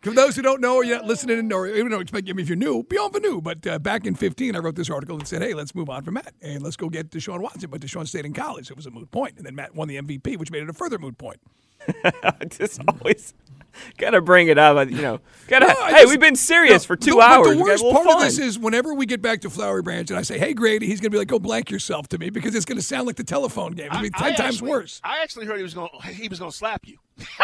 For 0.00 0.12
those 0.12 0.36
who 0.36 0.42
don't 0.42 0.60
know 0.60 0.76
or 0.76 0.84
you're 0.84 0.96
not 0.98 1.06
listening 1.06 1.50
or 1.52 1.66
even 1.66 1.90
don't 1.90 2.02
expect, 2.02 2.28
I 2.28 2.32
mean, 2.34 2.42
if 2.42 2.48
you're 2.48 2.56
new, 2.56 2.82
beyond 2.84 3.14
the 3.14 3.20
new. 3.20 3.40
But 3.40 3.66
uh, 3.66 3.78
back 3.78 4.06
in 4.06 4.14
15, 4.14 4.54
I 4.54 4.58
wrote 4.58 4.76
this 4.76 4.90
article 4.90 5.16
and 5.16 5.26
said, 5.26 5.40
hey, 5.40 5.54
let's 5.54 5.74
move 5.74 5.88
on 5.88 6.02
from 6.04 6.14
Matt 6.14 6.34
and 6.42 6.62
let's 6.62 6.76
go 6.76 6.90
get 6.90 7.08
Deshaun 7.10 7.40
Watson. 7.40 7.70
But 7.70 7.80
Deshaun 7.80 8.06
stayed 8.06 8.26
in 8.26 8.34
college. 8.34 8.66
So 8.68 8.72
It 8.72 8.76
was 8.76 8.84
a 8.84 8.90
moot 8.90 9.10
point. 9.10 9.38
And 9.38 9.46
then 9.46 9.54
Matt 9.54 9.74
won 9.74 9.88
the 9.88 9.96
MVP, 9.96 10.36
which 10.36 10.50
made 10.50 10.62
it 10.62 10.68
a 10.68 10.74
further 10.74 10.98
moot 10.98 11.16
point. 11.16 11.40
just 12.50 12.82
always 12.86 13.32
gotta 13.98 14.20
bring 14.20 14.48
it 14.48 14.58
up. 14.58 14.76
Uh, 14.76 14.86
you 14.86 15.02
know, 15.02 15.20
gotta. 15.48 15.66
No, 15.66 15.74
hey, 15.86 15.92
just- 16.02 16.08
we've 16.10 16.20
been 16.20 16.36
serious 16.36 16.84
No, 16.84 16.86
for 16.86 16.96
two 16.96 17.10
the- 17.12 17.16
but 17.16 17.30
hours. 17.30 17.46
The 17.48 17.50
We 17.56 17.56
got 17.56 17.62
a 17.62 17.64
worst 17.70 17.84
little 17.84 18.02
part 18.02 18.16
of 18.16 18.22
this 18.22 18.38
is 18.38 18.58
whenever 18.58 18.94
we 18.94 19.06
get 19.06 19.20
back 19.22 19.40
to 19.42 19.50
Flowery 19.50 19.82
Branch 19.82 20.08
and 20.10 20.18
I 20.18 20.22
say, 20.22 20.38
hey, 20.38 20.54
Grady, 20.54 20.86
he's 20.86 21.00
going 21.00 21.10
to 21.10 21.14
be 21.14 21.18
like, 21.18 21.28
go 21.28 21.38
blank 21.38 21.70
yourself 21.70 22.08
to 22.08 22.18
me 22.18 22.30
because 22.30 22.54
it's 22.54 22.64
going 22.64 22.78
to 22.78 22.82
sound 22.84 23.06
like 23.06 23.16
the 23.16 23.24
telephone 23.24 23.72
game. 23.72 23.86
It'll 23.90 24.02
be 24.02 24.10
10 24.10 24.22
I 24.22 24.32
times 24.32 24.56
actually- 24.56 24.70
worse. 24.70 25.00
I 25.04 25.22
actually 25.22 25.46
heard 25.46 25.56
he 25.58 25.62
was 25.62 25.74
gonna 25.74 25.88
he 26.12 26.28
was 26.28 26.38
going 26.38 26.50
to 26.50 26.56
slap 26.56 26.86
you. 26.86 26.98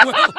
well, 0.04 0.32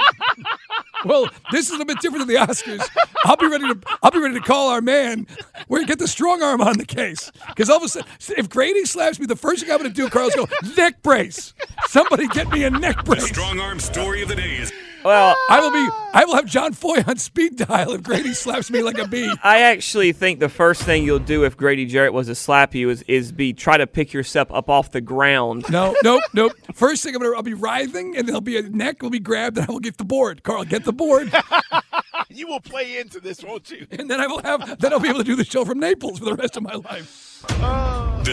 well, 1.05 1.29
this 1.51 1.69
is 1.71 1.79
a 1.79 1.85
bit 1.85 1.99
different 1.99 2.27
than 2.27 2.35
the 2.35 2.41
Oscars. 2.41 2.85
I'll 3.23 3.37
be 3.37 3.47
ready 3.47 3.65
to 3.73 3.79
I'll 4.03 4.11
be 4.11 4.19
ready 4.19 4.33
to 4.35 4.41
call 4.41 4.69
our 4.69 4.81
man 4.81 5.25
where 5.67 5.79
you 5.81 5.87
get 5.87 5.99
the 5.99 6.07
strong 6.07 6.41
arm 6.43 6.59
on 6.61 6.77
the 6.77 6.85
case. 6.85 7.31
Because 7.47 7.69
all 7.69 7.77
of 7.77 7.83
a 7.83 7.87
sudden, 7.87 8.09
if 8.37 8.49
Grady 8.49 8.83
slaps 8.85 9.19
me, 9.19 9.25
the 9.25 9.35
first 9.37 9.63
thing 9.63 9.71
I'm 9.71 9.77
going 9.79 9.89
to 9.89 9.95
do, 9.95 10.09
Carl's 10.09 10.35
go 10.35 10.47
neck 10.75 11.01
brace. 11.01 11.53
Somebody 11.87 12.27
get 12.27 12.49
me 12.49 12.63
a 12.65 12.69
neck 12.69 12.97
The 12.97 13.03
brace. 13.03 13.29
strong 13.29 13.59
arm 13.59 13.79
story 13.79 14.21
of 14.21 14.27
the 14.29 14.35
day 14.35 14.57
is 14.57 14.71
well, 15.03 15.35
I 15.49 15.59
will 15.59 15.71
be. 15.71 15.87
I 16.13 16.25
will 16.25 16.35
have 16.35 16.45
John 16.45 16.73
Foy 16.73 16.97
on 17.07 17.17
speed 17.17 17.55
dial 17.57 17.93
if 17.93 18.03
Grady 18.03 18.33
slaps 18.33 18.69
me 18.69 18.81
like 18.83 18.97
a 18.97 19.07
bee. 19.07 19.31
I 19.43 19.61
actually 19.61 20.11
think 20.11 20.39
the 20.39 20.49
first 20.49 20.83
thing 20.83 21.03
you'll 21.03 21.19
do 21.19 21.45
if 21.45 21.55
Grady 21.55 21.85
Jarrett 21.85 22.13
was 22.13 22.27
to 22.27 22.35
slap 22.35 22.75
you 22.75 22.89
is 22.89 23.01
is 23.03 23.31
be 23.31 23.53
try 23.53 23.77
to 23.77 23.87
pick 23.87 24.13
yourself 24.13 24.51
up 24.51 24.69
off 24.69 24.91
the 24.91 25.01
ground. 25.01 25.65
No, 25.69 25.95
nope, 26.03 26.23
nope. 26.33 26.53
First 26.73 27.03
thing 27.03 27.15
I'm 27.15 27.21
gonna, 27.21 27.35
I'll 27.35 27.43
be 27.43 27.53
writhing, 27.53 28.17
and 28.17 28.27
there'll 28.27 28.41
be 28.41 28.57
a 28.57 28.63
neck 28.63 29.01
will 29.01 29.09
be 29.09 29.19
grabbed, 29.19 29.57
and 29.57 29.67
I 29.67 29.71
will 29.71 29.79
get 29.79 29.97
the 29.97 30.05
board. 30.05 30.43
Carl, 30.43 30.65
get 30.65 30.83
the 30.83 30.93
board, 30.93 31.31
You 32.29 32.47
will 32.47 32.61
play 32.61 32.97
into 32.99 33.19
this, 33.19 33.43
won't 33.43 33.69
you? 33.71 33.87
and 33.91 34.09
then 34.09 34.21
I 34.21 34.27
will 34.27 34.41
have. 34.43 34.79
Then 34.79 34.93
I'll 34.93 34.99
be 34.99 35.09
able 35.09 35.19
to 35.19 35.25
do 35.25 35.35
the 35.35 35.45
show 35.45 35.65
from 35.65 35.79
Naples 35.79 36.19
for 36.19 36.25
the 36.25 36.35
rest 36.35 36.55
of 36.57 36.63
my 36.63 36.75
life. 36.75 37.45
Oh. 37.49 38.23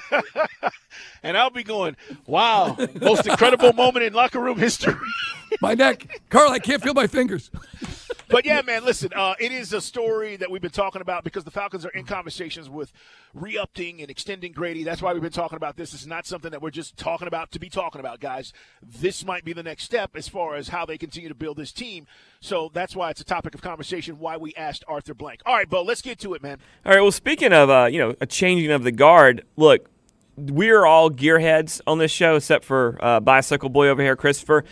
And 1.24 1.36
I'll 1.36 1.50
be 1.50 1.62
going, 1.62 1.96
wow, 2.26 2.76
most 3.00 3.26
incredible 3.26 3.72
moment 3.72 4.04
in 4.04 4.12
locker 4.12 4.40
room 4.40 4.58
history. 4.58 4.94
My 5.60 5.74
neck, 5.74 6.20
Carl. 6.30 6.50
I 6.50 6.58
can't 6.58 6.82
feel 6.82 6.94
my 6.94 7.06
fingers. 7.06 7.50
But 8.32 8.46
yeah, 8.46 8.62
man, 8.62 8.82
listen, 8.82 9.10
uh, 9.14 9.34
it 9.38 9.52
is 9.52 9.74
a 9.74 9.80
story 9.82 10.36
that 10.36 10.50
we've 10.50 10.62
been 10.62 10.70
talking 10.70 11.02
about 11.02 11.22
because 11.22 11.44
the 11.44 11.50
Falcons 11.50 11.84
are 11.84 11.90
in 11.90 12.06
conversations 12.06 12.70
with 12.70 12.90
re-upping 13.34 14.00
and 14.00 14.10
extending 14.10 14.52
Grady. 14.52 14.84
That's 14.84 15.02
why 15.02 15.12
we've 15.12 15.20
been 15.20 15.30
talking 15.30 15.56
about 15.56 15.76
this. 15.76 15.92
It's 15.92 16.06
not 16.06 16.26
something 16.26 16.50
that 16.50 16.62
we're 16.62 16.70
just 16.70 16.96
talking 16.96 17.28
about 17.28 17.50
to 17.50 17.58
be 17.58 17.68
talking 17.68 18.00
about, 18.00 18.20
guys. 18.20 18.54
This 18.82 19.22
might 19.26 19.44
be 19.44 19.52
the 19.52 19.62
next 19.62 19.84
step 19.84 20.12
as 20.16 20.28
far 20.28 20.54
as 20.54 20.68
how 20.68 20.86
they 20.86 20.96
continue 20.96 21.28
to 21.28 21.34
build 21.34 21.58
this 21.58 21.72
team. 21.72 22.06
So 22.40 22.70
that's 22.72 22.96
why 22.96 23.10
it's 23.10 23.20
a 23.20 23.24
topic 23.24 23.54
of 23.54 23.60
conversation. 23.60 24.18
Why 24.18 24.38
we 24.38 24.54
asked 24.54 24.82
Arthur 24.88 25.12
Blank. 25.12 25.42
All 25.44 25.54
right, 25.54 25.68
Bo, 25.68 25.82
let's 25.82 26.00
get 26.00 26.18
to 26.20 26.32
it, 26.32 26.42
man. 26.42 26.58
All 26.86 26.92
right. 26.94 27.02
Well, 27.02 27.12
speaking 27.12 27.52
of 27.52 27.68
uh, 27.68 27.88
you 27.92 27.98
know 27.98 28.14
a 28.18 28.26
changing 28.26 28.70
of 28.70 28.82
the 28.82 28.92
guard, 28.92 29.44
look, 29.56 29.90
we're 30.38 30.86
all 30.86 31.10
gearheads 31.10 31.82
on 31.86 31.98
this 31.98 32.10
show 32.10 32.36
except 32.36 32.64
for 32.64 32.96
uh, 33.02 33.20
bicycle 33.20 33.68
boy 33.68 33.88
over 33.88 34.00
here, 34.00 34.16
Christopher. 34.16 34.64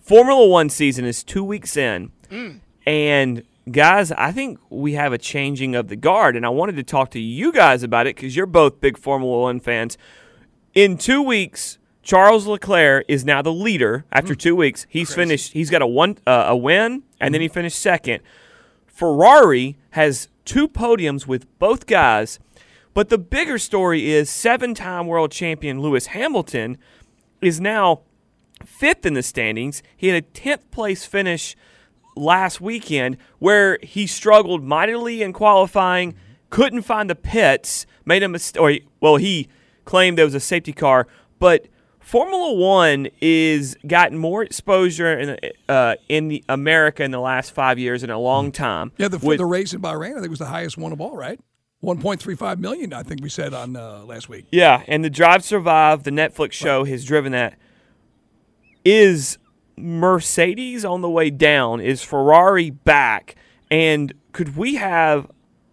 Formula 0.00 0.48
One 0.48 0.68
season 0.68 1.04
is 1.04 1.22
two 1.22 1.44
weeks 1.44 1.76
in, 1.76 2.10
and 2.86 3.42
guys, 3.70 4.12
I 4.12 4.32
think 4.32 4.58
we 4.70 4.94
have 4.94 5.12
a 5.12 5.18
changing 5.18 5.74
of 5.74 5.88
the 5.88 5.96
guard, 5.96 6.36
and 6.36 6.44
I 6.44 6.48
wanted 6.48 6.76
to 6.76 6.82
talk 6.82 7.10
to 7.12 7.20
you 7.20 7.52
guys 7.52 7.82
about 7.82 8.06
it 8.06 8.16
because 8.16 8.34
you're 8.36 8.46
both 8.46 8.80
big 8.80 8.98
Formula 8.98 9.42
One 9.42 9.60
fans. 9.60 9.96
In 10.74 10.96
two 10.98 11.22
weeks, 11.22 11.78
Charles 12.02 12.46
Leclerc 12.46 13.04
is 13.08 13.24
now 13.24 13.42
the 13.42 13.52
leader. 13.52 14.04
After 14.10 14.34
two 14.34 14.56
weeks, 14.56 14.86
he's 14.88 15.14
finished. 15.14 15.52
He's 15.52 15.70
got 15.70 15.82
a 15.82 15.86
one 15.86 16.18
uh, 16.26 16.46
a 16.48 16.56
win, 16.56 17.02
and 17.20 17.32
then 17.32 17.40
he 17.40 17.48
finished 17.48 17.78
second. 17.78 18.20
Ferrari 18.86 19.76
has 19.90 20.28
two 20.44 20.68
podiums 20.68 21.26
with 21.26 21.46
both 21.58 21.86
guys, 21.86 22.40
but 22.94 23.08
the 23.08 23.18
bigger 23.18 23.58
story 23.58 24.10
is 24.10 24.28
seven-time 24.28 25.06
world 25.06 25.30
champion 25.30 25.80
Lewis 25.80 26.06
Hamilton 26.06 26.76
is 27.40 27.60
now 27.60 28.02
fifth 28.64 29.06
in 29.06 29.14
the 29.14 29.22
standings. 29.22 29.82
He 29.96 30.08
had 30.08 30.16
a 30.16 30.26
tenth 30.26 30.70
place 30.70 31.04
finish 31.04 31.56
last 32.16 32.60
weekend 32.60 33.16
where 33.38 33.78
he 33.82 34.06
struggled 34.06 34.62
mightily 34.62 35.22
in 35.22 35.32
qualifying, 35.32 36.14
couldn't 36.50 36.82
find 36.82 37.08
the 37.08 37.14
pits, 37.14 37.86
made 38.04 38.22
a 38.22 38.28
mistake. 38.28 38.86
Well, 39.00 39.16
he 39.16 39.48
claimed 39.84 40.18
there 40.18 40.24
was 40.24 40.34
a 40.34 40.40
safety 40.40 40.72
car, 40.72 41.06
but 41.38 41.66
Formula 42.00 42.52
One 42.52 43.08
is 43.20 43.76
gotten 43.86 44.18
more 44.18 44.42
exposure 44.42 45.18
in 45.18 45.38
uh, 45.68 45.94
in 46.08 46.28
the 46.28 46.44
America 46.48 47.02
in 47.04 47.10
the 47.12 47.20
last 47.20 47.52
five 47.52 47.78
years 47.78 48.02
in 48.02 48.10
a 48.10 48.18
long 48.18 48.52
time. 48.52 48.92
Yeah, 48.98 49.08
the, 49.08 49.18
With- 49.18 49.38
the 49.38 49.46
race 49.46 49.72
in 49.72 49.80
Bahrain, 49.80 50.16
I 50.16 50.20
think 50.20 50.30
was 50.30 50.38
the 50.40 50.46
highest 50.46 50.76
one 50.76 50.92
of 50.92 51.00
all, 51.00 51.16
right? 51.16 51.40
1.35 51.82 52.58
million, 52.58 52.92
I 52.92 53.02
think 53.02 53.22
we 53.24 53.28
said 53.28 53.52
on 53.52 53.74
uh, 53.74 54.04
last 54.04 54.28
week. 54.28 54.46
Yeah, 54.52 54.84
and 54.86 55.04
the 55.04 55.10
Drive 55.10 55.42
Survive, 55.42 56.04
the 56.04 56.12
Netflix 56.12 56.52
show, 56.52 56.84
has 56.84 57.04
driven 57.04 57.32
that. 57.32 57.58
Is 58.84 59.38
Mercedes 59.76 60.84
on 60.84 61.00
the 61.00 61.10
way 61.10 61.30
down? 61.30 61.80
Is 61.80 62.02
Ferrari 62.02 62.70
back? 62.70 63.36
And 63.70 64.12
could 64.32 64.56
we 64.56 64.76
have 64.76 65.30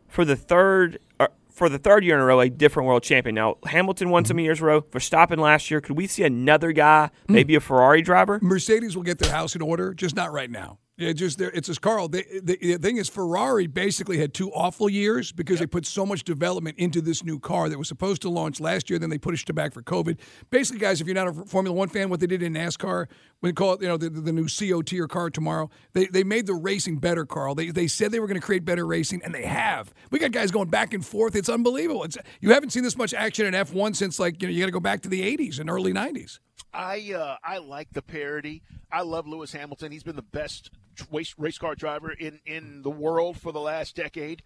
for 0.07 0.25
the 0.25 0.35
third 0.35 0.99
uh, 1.19 1.27
for 1.49 1.69
the 1.69 1.77
third 1.77 2.03
year 2.03 2.15
in 2.15 2.21
a 2.21 2.25
row 2.25 2.39
a 2.39 2.49
different 2.49 2.87
world 2.87 3.03
champion? 3.03 3.35
Now 3.35 3.57
Hamilton 3.65 4.09
won 4.09 4.25
some 4.25 4.39
years 4.39 4.59
in 4.59 4.65
a 4.65 4.67
row. 4.67 4.81
Verstappen 4.81 5.37
last 5.37 5.69
year. 5.69 5.81
Could 5.81 5.97
we 5.97 6.07
see 6.07 6.23
another 6.23 6.71
guy, 6.71 7.09
maybe 7.27 7.55
a 7.55 7.59
Ferrari 7.59 8.01
driver? 8.01 8.39
Mercedes 8.41 8.95
will 8.95 9.03
get 9.03 9.19
their 9.19 9.31
house 9.31 9.55
in 9.55 9.61
order, 9.61 9.93
just 9.93 10.15
not 10.15 10.31
right 10.31 10.49
now. 10.49 10.79
Yeah, 10.99 11.13
just 11.13 11.37
there. 11.37 11.49
It's 11.51 11.69
as 11.69 11.79
Carl. 11.79 12.09
They, 12.09 12.23
the, 12.43 12.57
the 12.57 12.77
thing 12.77 12.97
is, 12.97 13.07
Ferrari 13.07 13.67
basically 13.67 14.17
had 14.17 14.33
two 14.33 14.51
awful 14.51 14.89
years 14.89 15.31
because 15.31 15.59
they 15.59 15.65
put 15.65 15.85
so 15.85 16.05
much 16.05 16.25
development 16.25 16.77
into 16.77 16.99
this 16.99 17.23
new 17.23 17.39
car 17.39 17.69
that 17.69 17.77
was 17.77 17.87
supposed 17.87 18.21
to 18.23 18.29
launch 18.29 18.59
last 18.59 18.89
year. 18.89 18.99
Then 18.99 19.09
they 19.09 19.17
pushed 19.17 19.49
it 19.49 19.53
back 19.53 19.73
for 19.73 19.81
COVID. 19.81 20.17
Basically, 20.49 20.77
guys, 20.77 20.99
if 20.99 21.07
you're 21.07 21.15
not 21.15 21.29
a 21.29 21.33
Formula 21.45 21.73
One 21.73 21.87
fan, 21.87 22.09
what 22.09 22.19
they 22.19 22.27
did 22.27 22.43
in 22.43 22.53
NASCAR, 22.53 23.05
we 23.41 23.53
call 23.53 23.75
it, 23.75 23.81
you 23.81 23.87
know, 23.87 23.95
the, 23.95 24.09
the 24.09 24.33
new 24.33 24.47
COT 24.49 24.91
or 24.99 25.07
car 25.07 25.29
tomorrow, 25.29 25.69
they, 25.93 26.07
they 26.07 26.25
made 26.25 26.47
the 26.47 26.53
racing 26.53 26.97
better. 26.97 27.25
Carl, 27.25 27.55
they, 27.55 27.71
they 27.71 27.87
said 27.87 28.11
they 28.11 28.19
were 28.19 28.27
going 28.27 28.39
to 28.39 28.45
create 28.45 28.65
better 28.65 28.85
racing, 28.85 29.21
and 29.23 29.33
they 29.33 29.45
have. 29.45 29.93
We 30.11 30.19
got 30.19 30.33
guys 30.33 30.51
going 30.51 30.69
back 30.69 30.93
and 30.93 31.05
forth. 31.05 31.33
It's 31.33 31.47
unbelievable. 31.47 32.03
It's 32.03 32.17
you 32.41 32.51
haven't 32.51 32.71
seen 32.71 32.83
this 32.83 32.97
much 32.97 33.13
action 33.13 33.45
in 33.45 33.53
F1 33.53 33.95
since 33.95 34.19
like 34.19 34.41
you 34.41 34.49
know 34.49 34.53
you 34.53 34.59
got 34.59 34.65
to 34.65 34.73
go 34.73 34.81
back 34.81 34.99
to 35.03 35.09
the 35.09 35.21
80s 35.37 35.61
and 35.61 35.69
early 35.69 35.93
90s. 35.93 36.39
I 36.73 37.13
uh, 37.15 37.37
I 37.43 37.59
like 37.59 37.87
the 37.93 38.01
parody. 38.01 38.63
I 38.91 39.01
love 39.01 39.27
Lewis 39.27 39.51
Hamilton. 39.51 39.91
He's 39.91 40.03
been 40.03 40.15
the 40.15 40.21
best 40.21 40.71
race, 41.11 41.33
race 41.37 41.57
car 41.57 41.75
driver 41.75 42.11
in, 42.11 42.39
in 42.45 42.81
the 42.81 42.89
world 42.89 43.37
for 43.39 43.51
the 43.51 43.59
last 43.59 43.95
decade. 43.95 44.43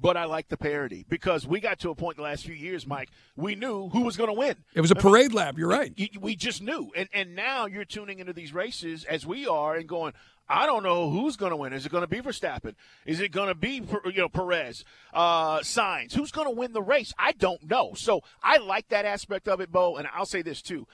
But 0.00 0.16
I 0.16 0.24
like 0.26 0.48
the 0.48 0.56
parody 0.56 1.04
because 1.08 1.48
we 1.48 1.58
got 1.58 1.80
to 1.80 1.90
a 1.90 1.96
point 1.96 2.16
in 2.16 2.22
the 2.22 2.28
last 2.28 2.44
few 2.44 2.54
years, 2.54 2.86
Mike. 2.86 3.08
We 3.34 3.56
knew 3.56 3.88
who 3.88 4.02
was 4.02 4.16
going 4.16 4.28
to 4.28 4.38
win. 4.38 4.54
It 4.72 4.80
was 4.80 4.92
a 4.92 4.94
parade 4.94 5.34
lap. 5.34 5.58
You're 5.58 5.68
right. 5.68 5.92
You- 5.96 6.20
we 6.20 6.36
just 6.36 6.62
knew, 6.62 6.92
and 6.94 7.08
and 7.12 7.34
now 7.34 7.66
you're 7.66 7.84
tuning 7.84 8.20
into 8.20 8.32
these 8.32 8.54
races 8.54 9.04
as 9.04 9.26
we 9.26 9.48
are 9.48 9.74
and 9.74 9.88
going. 9.88 10.12
I 10.52 10.66
don't 10.66 10.82
know 10.82 11.10
who's 11.10 11.36
going 11.36 11.50
to 11.50 11.56
win. 11.56 11.72
Is 11.72 11.86
it 11.86 11.92
going 11.92 12.02
to 12.02 12.08
be 12.08 12.20
Verstappen? 12.20 12.74
Is 13.06 13.20
it 13.20 13.30
going 13.30 13.48
to 13.48 13.54
be 13.54 13.82
you 14.06 14.12
know 14.16 14.28
Perez, 14.28 14.84
uh, 15.12 15.58
Sainz? 15.60 16.12
Who's 16.12 16.30
going 16.32 16.46
to 16.48 16.54
win 16.54 16.72
the 16.72 16.82
race? 16.82 17.12
I 17.18 17.32
don't 17.32 17.68
know. 17.68 17.92
So 17.94 18.22
I 18.42 18.58
like 18.58 18.88
that 18.88 19.04
aspect 19.04 19.48
of 19.48 19.60
it, 19.60 19.70
Bo. 19.72 19.96
And 19.96 20.08
I'll 20.14 20.26
say 20.26 20.42
this 20.42 20.60
too. 20.62 20.86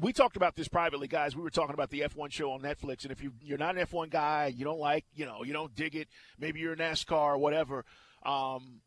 We 0.00 0.12
talked 0.12 0.36
about 0.36 0.56
this 0.56 0.68
privately, 0.68 1.08
guys. 1.08 1.34
We 1.34 1.42
were 1.42 1.50
talking 1.50 1.74
about 1.74 1.90
the 1.90 2.00
F1 2.00 2.30
show 2.32 2.52
on 2.52 2.60
Netflix, 2.60 3.04
and 3.04 3.12
if 3.12 3.22
you 3.22 3.32
you're 3.40 3.58
not 3.58 3.76
an 3.76 3.86
F1 3.86 4.10
guy, 4.10 4.52
you 4.54 4.64
don't 4.64 4.78
like, 4.78 5.04
you 5.14 5.24
know, 5.24 5.42
you 5.42 5.52
don't 5.52 5.74
dig 5.74 5.94
it. 5.94 6.08
Maybe 6.38 6.60
you're 6.60 6.74
a 6.74 6.76
NASCAR 6.76 7.12
or 7.34 7.38
whatever. 7.38 7.84
Um, 8.24 8.80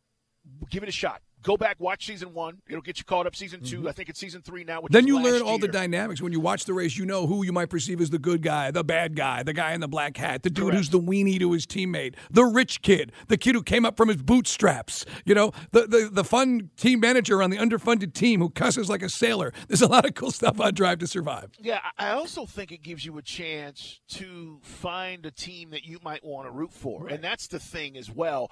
give 0.69 0.84
it 0.84 0.89
a 0.89 0.93
shot. 0.93 1.21
Go 1.41 1.56
back, 1.56 1.78
watch 1.80 2.06
season 2.06 2.34
one. 2.34 2.58
It'll 2.67 2.82
get 2.82 2.97
you 2.97 3.06
caught 3.06 3.25
up. 3.25 3.34
Season 3.34 3.62
2 3.62 3.88
I 3.88 3.93
think 3.93 4.10
it's 4.10 4.19
season 4.19 4.41
three 4.41 4.65
now. 4.65 4.82
Which 4.82 4.91
Mm-hmm. 4.91 4.93
Then 4.93 5.08
you 5.08 5.21
learn 5.23 5.41
all 5.41 5.58
the 5.58 5.69
dynamics. 5.69 6.21
When 6.21 6.34
you 6.34 6.41
watch 6.41 6.65
the 6.65 6.73
race, 6.73 6.97
you 6.97 7.06
know 7.06 7.28
who 7.28 7.45
you 7.45 7.54
might 7.54 7.69
perceive 7.69 8.02
as 8.02 8.10
the 8.10 8.19
good 8.19 8.41
guy, 8.41 8.71
the 8.71 8.84
bad 8.84 9.15
guy, 9.15 9.43
the 9.43 9.54
guy 9.54 9.71
in 9.71 9.80
the 9.80 9.88
black 9.88 10.17
hat, 10.17 10.43
the 10.43 10.49
dude 10.49 10.73
who's 10.73 10.89
the 10.89 10.99
weenie 10.99 11.39
to 11.39 11.54
his 11.54 11.65
teammate, 11.65 12.15
the 12.30 12.43
rich 12.43 12.82
kid, 12.82 13.13
the 13.30 13.38
kid 13.38 13.56
who 13.56 13.63
came 13.63 13.86
up 13.86 13.95
from 13.95 14.10
his 14.10 14.21
bootstraps, 14.21 15.06
you 15.23 15.34
know, 15.34 15.54
the, 15.71 15.88
the, 15.88 16.10
the 16.12 16.23
fun 16.25 16.71
team 16.75 16.99
manager 16.99 17.41
on 17.41 17.52
the 17.52 17.58
underfunded 17.58 18.13
team 18.13 18.41
who 18.41 18.49
cusses 18.49 18.89
like 18.89 19.02
a 19.02 19.10
sailor. 19.10 19.54
There's 19.69 19.82
a 19.82 19.88
lot 19.88 20.06
of 20.06 20.15
cool 20.15 20.32
stuff 20.32 20.60
on 20.60 20.73
Drive 20.73 20.99
to 20.99 21.08
Survive. 21.08 21.52
Yeah, 21.58 21.80
I 21.97 22.10
I 22.10 22.13
also 22.13 22.47
think 22.47 22.71
it 22.71 22.82
gives 22.82 23.06
you 23.06 23.17
a 23.19 23.21
chance 23.21 24.02
to 24.10 24.60
find 24.63 25.25
a 25.28 25.32
team 25.32 25.69
that 25.69 25.86
you 25.86 25.99
might 26.04 26.23
want 26.25 26.47
to 26.47 26.52
root 26.52 26.73
for. 26.73 27.08
And 27.08 27.23
that's 27.23 27.45
the 27.47 27.60
thing 27.60 27.95
as 27.95 28.10
well. 28.10 28.52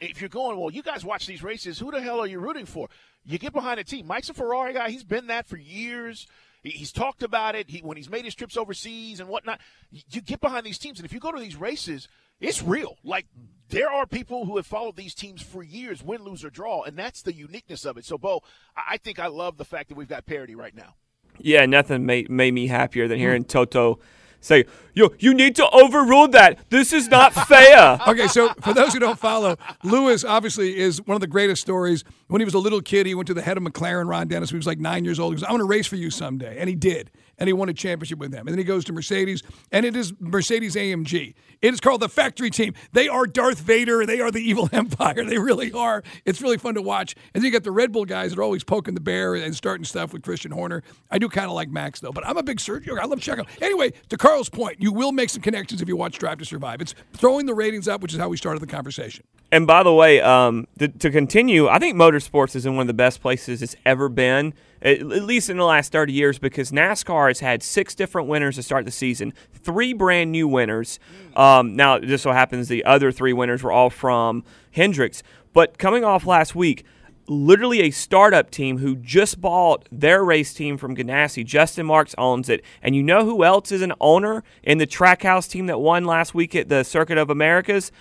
If 0.00 0.20
you're 0.20 0.28
going, 0.28 0.58
well, 0.58 0.70
you 0.70 0.82
guys 0.82 1.04
watch 1.04 1.26
these 1.26 1.42
races, 1.42 1.78
who 1.78 1.90
the 1.90 2.00
hell 2.00 2.20
are 2.20 2.26
you 2.26 2.38
rooting 2.38 2.66
for? 2.66 2.88
You 3.24 3.38
get 3.38 3.52
behind 3.52 3.80
a 3.80 3.84
team. 3.84 4.06
Mike's 4.06 4.28
a 4.28 4.34
Ferrari 4.34 4.72
guy. 4.72 4.90
He's 4.90 5.04
been 5.04 5.28
that 5.28 5.46
for 5.46 5.56
years. 5.56 6.26
He's 6.62 6.92
talked 6.92 7.22
about 7.22 7.54
it 7.54 7.70
he, 7.70 7.78
when 7.80 7.96
he's 7.96 8.10
made 8.10 8.24
his 8.24 8.34
trips 8.34 8.56
overseas 8.56 9.20
and 9.20 9.28
whatnot. 9.28 9.60
You- 9.90 10.20
get 10.20 10.40
behind 10.40 10.66
these 10.66 10.78
teams, 10.78 10.98
and 10.98 11.06
if 11.06 11.12
you 11.12 11.20
go 11.20 11.32
to 11.32 11.40
these 11.40 11.56
races, 11.56 12.08
it's 12.40 12.62
real. 12.62 12.98
Like 13.04 13.26
there 13.68 13.90
are 13.90 14.06
people 14.06 14.44
who 14.44 14.56
have 14.56 14.66
followed 14.66 14.96
these 14.96 15.14
teams 15.14 15.42
for 15.42 15.62
years, 15.62 16.02
win, 16.02 16.22
lose, 16.22 16.44
or 16.44 16.50
draw, 16.50 16.82
and 16.82 16.96
that's 16.96 17.22
the 17.22 17.32
uniqueness 17.32 17.84
of 17.84 17.96
it. 17.96 18.04
So, 18.04 18.18
Bo, 18.18 18.42
I 18.76 18.82
I 18.94 18.96
think 18.98 19.18
I 19.18 19.28
love 19.28 19.56
the 19.56 19.64
fact 19.64 19.88
that 19.88 19.94
we've 19.96 20.08
got 20.08 20.26
parity 20.26 20.54
right 20.54 20.74
now. 20.74 20.94
Yeah, 21.38 21.66
nothing 21.66 22.04
made 22.04 22.30
made 22.30 22.52
me 22.54 22.66
happier 22.66 23.08
than 23.08 23.18
hmm. 23.18 23.22
hearing 23.22 23.44
Toto 23.44 24.00
say, 24.46 24.64
"Yo, 24.94 25.10
you 25.18 25.34
need 25.34 25.56
to 25.56 25.68
overrule 25.70 26.28
that. 26.28 26.70
This 26.70 26.92
is 26.92 27.08
not 27.08 27.32
fair." 27.48 27.98
okay, 28.06 28.28
so 28.28 28.52
for 28.62 28.72
those 28.72 28.92
who 28.92 28.98
don't 29.00 29.18
follow, 29.18 29.56
Lewis 29.82 30.24
obviously 30.24 30.76
is 30.78 31.00
one 31.06 31.14
of 31.14 31.20
the 31.20 31.26
greatest 31.26 31.62
stories. 31.62 32.04
When 32.28 32.40
he 32.40 32.44
was 32.44 32.54
a 32.54 32.58
little 32.58 32.80
kid, 32.80 33.06
he 33.06 33.14
went 33.14 33.26
to 33.26 33.34
the 33.34 33.42
head 33.42 33.56
of 33.56 33.62
McLaren, 33.62 34.08
Ron 34.08 34.28
Dennis, 34.28 34.50
he 34.50 34.56
was 34.56 34.66
like 34.66 34.78
nine 34.78 35.04
years 35.04 35.20
old. 35.20 35.32
He 35.34 35.36
goes, 35.36 35.44
I'm 35.44 35.50
going 35.50 35.60
to 35.60 35.64
race 35.66 35.86
for 35.86 35.96
you 35.96 36.10
someday. 36.10 36.56
And 36.58 36.68
he 36.68 36.74
did. 36.74 37.10
And 37.38 37.48
he 37.48 37.52
won 37.52 37.68
a 37.68 37.74
championship 37.74 38.18
with 38.18 38.30
them. 38.30 38.46
And 38.46 38.48
then 38.48 38.58
he 38.58 38.64
goes 38.64 38.84
to 38.86 38.92
Mercedes, 38.92 39.42
and 39.70 39.84
it 39.84 39.94
is 39.94 40.14
Mercedes 40.20 40.74
AMG. 40.74 41.34
It 41.62 41.74
is 41.74 41.80
called 41.80 42.00
the 42.00 42.08
factory 42.08 42.50
team. 42.50 42.74
They 42.92 43.08
are 43.08 43.26
Darth 43.26 43.60
Vader. 43.60 44.06
They 44.06 44.20
are 44.20 44.30
the 44.30 44.40
evil 44.48 44.68
empire. 44.72 45.24
They 45.24 45.38
really 45.38 45.72
are. 45.72 46.02
It's 46.24 46.40
really 46.40 46.58
fun 46.58 46.74
to 46.74 46.82
watch. 46.82 47.14
And 47.34 47.42
then 47.42 47.46
you 47.46 47.52
got 47.52 47.64
the 47.64 47.70
Red 47.70 47.92
Bull 47.92 48.04
guys 48.04 48.30
that 48.30 48.38
are 48.38 48.42
always 48.42 48.64
poking 48.64 48.94
the 48.94 49.00
bear 49.00 49.34
and 49.34 49.54
starting 49.54 49.84
stuff 49.84 50.12
with 50.12 50.22
Christian 50.22 50.50
Horner. 50.50 50.82
I 51.10 51.18
do 51.18 51.28
kind 51.28 51.46
of 51.46 51.52
like 51.52 51.68
Max, 51.68 52.00
though, 52.00 52.12
but 52.12 52.26
I'm 52.26 52.36
a 52.36 52.42
big 52.42 52.58
Sergio. 52.58 52.98
I 52.98 53.04
love 53.04 53.20
Checo. 53.20 53.46
Anyway, 53.60 53.92
to 54.08 54.16
Carl's 54.16 54.48
point, 54.48 54.80
you 54.80 54.92
will 54.92 55.12
make 55.12 55.30
some 55.30 55.42
connections 55.42 55.82
if 55.82 55.88
you 55.88 55.96
watch 55.96 56.18
Drive 56.18 56.38
to 56.38 56.44
Survive. 56.44 56.80
It's 56.80 56.94
throwing 57.12 57.46
the 57.46 57.54
ratings 57.54 57.88
up, 57.88 58.00
which 58.00 58.12
is 58.12 58.18
how 58.18 58.28
we 58.28 58.36
started 58.36 58.60
the 58.60 58.66
conversation. 58.66 59.24
And 59.52 59.66
by 59.66 59.82
the 59.84 59.92
way, 59.92 60.20
um, 60.20 60.66
to, 60.78 60.88
to 60.88 61.10
continue, 61.10 61.68
I 61.68 61.78
think 61.78 61.96
motorsports 61.96 62.56
is 62.56 62.66
in 62.66 62.74
one 62.74 62.82
of 62.82 62.86
the 62.88 62.94
best 62.94 63.20
places 63.20 63.62
it's 63.62 63.76
ever 63.84 64.08
been, 64.08 64.54
at, 64.82 64.98
at 64.98 65.04
least 65.04 65.48
in 65.48 65.56
the 65.56 65.64
last 65.64 65.92
30 65.92 66.12
years, 66.12 66.38
because 66.38 66.72
NASCAR 66.72 67.28
has 67.28 67.40
had 67.40 67.62
six 67.62 67.94
different 67.94 68.28
winners 68.28 68.56
to 68.56 68.62
start 68.62 68.84
the 68.84 68.90
season, 68.90 69.32
three 69.52 69.92
brand 69.92 70.32
new 70.32 70.48
winners. 70.48 70.98
Um, 71.36 71.76
now, 71.76 71.98
just 72.00 72.24
so 72.24 72.32
happens 72.32 72.66
the 72.68 72.84
other 72.84 73.12
three 73.12 73.32
winners 73.32 73.62
were 73.62 73.70
all 73.70 73.88
from 73.88 74.42
Hendricks. 74.72 75.22
But 75.52 75.78
coming 75.78 76.04
off 76.04 76.26
last 76.26 76.56
week, 76.56 76.84
literally 77.28 77.82
a 77.82 77.90
startup 77.92 78.50
team 78.50 78.78
who 78.78 78.96
just 78.96 79.40
bought 79.40 79.88
their 79.92 80.24
race 80.24 80.52
team 80.54 80.76
from 80.76 80.96
Ganassi. 80.96 81.44
Justin 81.44 81.86
Marks 81.86 82.14
owns 82.18 82.48
it. 82.48 82.64
And 82.82 82.96
you 82.96 83.02
know 83.02 83.24
who 83.24 83.44
else 83.44 83.70
is 83.70 83.82
an 83.82 83.92
owner 84.00 84.42
in 84.64 84.78
the 84.78 84.86
Trackhouse 84.86 85.48
team 85.48 85.66
that 85.66 85.78
won 85.78 86.04
last 86.04 86.34
week 86.34 86.54
at 86.56 86.68
the 86.68 86.82
Circuit 86.82 87.16
of 87.16 87.30
Americas? 87.30 87.92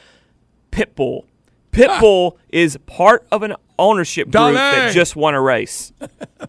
Pitbull. 0.72 1.26
Pitbull 1.76 2.38
is 2.50 2.78
part 2.86 3.28
of 3.32 3.44
an 3.44 3.56
ownership 3.78 4.32
group 4.32 4.54
that 4.54 4.94
just 4.94 5.16
won 5.16 5.34
a 5.36 5.42
race. 5.42 5.92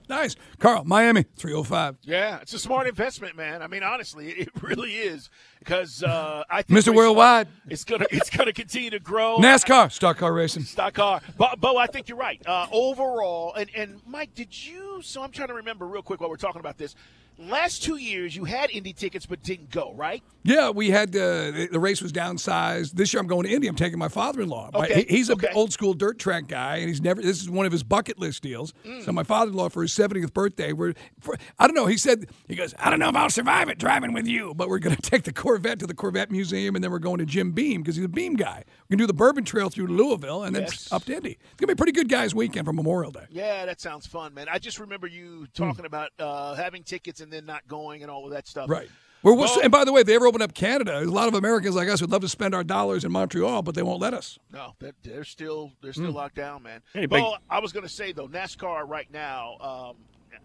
Nice. 0.08 0.36
Carl, 0.60 0.84
Miami, 0.84 1.24
305. 1.36 1.96
Yeah, 2.02 2.38
it's 2.40 2.52
a 2.54 2.58
smart 2.58 2.86
investment, 2.86 3.36
man. 3.36 3.60
I 3.60 3.66
mean, 3.66 3.82
honestly, 3.82 4.28
it 4.30 4.50
really 4.62 4.92
is 4.92 5.30
because 5.58 6.02
uh, 6.02 6.44
I 6.48 6.62
think 6.62 6.78
Mr. 6.78 6.94
Worldwide. 6.94 7.48
it's 7.68 7.84
gonna 7.84 8.06
it's 8.10 8.30
gonna 8.30 8.52
continue 8.52 8.90
to 8.90 9.00
grow. 9.00 9.38
NASCAR, 9.38 9.90
stock 9.90 10.18
car 10.18 10.32
racing. 10.32 10.62
Stock 10.62 10.94
car, 10.94 11.20
but 11.36 11.60
Bo, 11.60 11.76
I 11.76 11.86
think 11.86 12.08
you're 12.08 12.18
right. 12.18 12.40
Uh, 12.46 12.66
overall, 12.70 13.54
and 13.54 13.68
and 13.74 14.00
Mike, 14.06 14.34
did 14.34 14.66
you? 14.66 15.00
So 15.02 15.22
I'm 15.22 15.32
trying 15.32 15.48
to 15.48 15.54
remember 15.54 15.86
real 15.86 16.02
quick 16.02 16.20
while 16.20 16.30
we're 16.30 16.36
talking 16.36 16.60
about 16.60 16.78
this. 16.78 16.94
Last 17.38 17.82
two 17.82 17.96
years, 17.96 18.34
you 18.34 18.44
had 18.44 18.70
Indy 18.70 18.92
tickets 18.94 19.26
but 19.26 19.42
didn't 19.42 19.70
go, 19.70 19.92
right? 19.94 20.22
Yeah, 20.42 20.70
we 20.70 20.90
had 20.90 21.10
uh, 21.14 21.50
the, 21.70 21.78
race 21.78 22.00
was 22.00 22.12
downsized. 22.12 22.92
This 22.92 23.12
year 23.12 23.20
I'm 23.20 23.26
going 23.26 23.44
to 23.44 23.52
Indy. 23.52 23.66
I'm 23.66 23.74
taking 23.74 23.98
my 23.98 24.08
father-in-law. 24.08 24.70
Okay, 24.74 25.02
he- 25.02 25.16
he's 25.16 25.28
a 25.28 25.34
okay. 25.34 25.48
old 25.54 25.72
school 25.72 25.92
dirt 25.92 26.18
track 26.18 26.46
guy, 26.48 26.76
and 26.76 26.88
he's 26.88 27.00
never. 27.00 27.20
This 27.20 27.42
is 27.42 27.50
one 27.50 27.66
of 27.66 27.72
his 27.72 27.82
bucket 27.82 28.18
list 28.18 28.42
deals. 28.42 28.72
Mm. 28.84 29.04
So 29.04 29.12
my 29.12 29.22
father-in-law 29.22 29.68
for 29.68 29.82
his 29.82 29.92
70th 29.92 30.32
birthday, 30.32 30.72
we're 30.72 30.94
for, 31.20 31.36
I 31.58 31.66
don't 31.66 31.74
know. 31.74 31.86
He 31.86 31.96
said 31.98 32.26
he 32.48 32.54
goes, 32.54 32.74
I 32.78 32.88
don't 32.90 33.00
know 33.00 33.08
if 33.10 33.16
I'll 33.16 33.28
survive 33.28 33.68
it 33.68 33.78
driving 33.78 34.12
with 34.14 34.26
you, 34.26 34.54
but 34.54 34.68
we're 34.68 34.78
going 34.78 34.96
to 35.00 35.02
take 35.02 35.24
the 35.24 35.32
Corvette 35.32 35.78
to 35.80 35.86
the 35.86 35.94
Corvette 35.94 36.30
Museum, 36.30 36.74
and 36.74 36.82
then 36.82 36.90
we're 36.90 36.98
going 37.00 37.18
to 37.18 37.26
Jim 37.26 37.52
Beam 37.52 37.82
because 37.82 37.96
he's 37.96 38.04
a 38.04 38.08
Beam 38.08 38.34
guy. 38.34 38.64
We're 38.88 38.96
going 38.96 38.98
to 38.98 39.02
do 39.02 39.06
the 39.08 39.14
Bourbon 39.14 39.44
Trail 39.44 39.68
through 39.68 39.88
Louisville, 39.88 40.44
and 40.44 40.54
then 40.56 40.62
Yes. 40.62 40.90
up 40.90 41.04
to 41.04 41.16
Indy. 41.16 41.32
It's 41.32 41.42
going 41.58 41.66
to 41.66 41.66
be 41.66 41.72
a 41.72 41.76
pretty 41.76 41.92
good 41.92 42.08
guys' 42.08 42.34
weekend 42.34 42.66
for 42.66 42.72
Memorial 42.72 43.10
Day. 43.10 43.26
Yeah, 43.30 43.66
that 43.66 43.80
sounds 43.80 44.06
fun, 44.06 44.32
man. 44.32 44.46
I 44.50 44.58
just 44.58 44.78
remember 44.78 45.06
you 45.06 45.46
talking 45.54 45.84
about 45.84 46.10
uh, 46.18 46.54
having 46.54 46.82
tickets 46.82 47.20
and 47.26 47.32
then 47.32 47.44
not 47.46 47.66
going 47.68 48.02
and 48.02 48.10
all 48.10 48.24
of 48.24 48.30
that 48.32 48.46
stuff. 48.46 48.70
Right. 48.70 48.88
We're, 49.22 49.34
we're- 49.34 49.48
Bo- 49.52 49.60
and 49.62 49.72
by 49.72 49.84
the 49.84 49.92
way, 49.92 50.02
if 50.02 50.06
they 50.06 50.14
ever 50.14 50.26
open 50.26 50.40
up 50.42 50.54
Canada, 50.54 51.00
a 51.00 51.04
lot 51.04 51.26
of 51.26 51.34
Americans 51.34 51.74
like 51.74 51.88
us 51.88 52.00
would 52.00 52.10
love 52.12 52.20
to 52.22 52.28
spend 52.28 52.54
our 52.54 52.62
dollars 52.62 53.04
in 53.04 53.10
Montreal, 53.10 53.62
but 53.62 53.74
they 53.74 53.82
won't 53.82 54.00
let 54.00 54.14
us. 54.14 54.38
No, 54.52 54.74
they're, 54.78 54.92
they're 55.02 55.24
still 55.24 55.72
they're 55.82 55.92
still 55.92 56.10
Hmm. 56.10 56.16
locked 56.16 56.36
down, 56.36 56.62
man. 56.62 56.80
Hey, 56.92 57.00
big- 57.06 57.10
Bo, 57.10 57.36
I 57.50 57.58
was 57.58 57.72
going 57.72 57.82
to 57.84 57.92
say 57.92 58.12
though, 58.12 58.28
NASCAR 58.28 58.88
right 58.88 59.10
now, 59.12 59.56
um, 59.60 59.96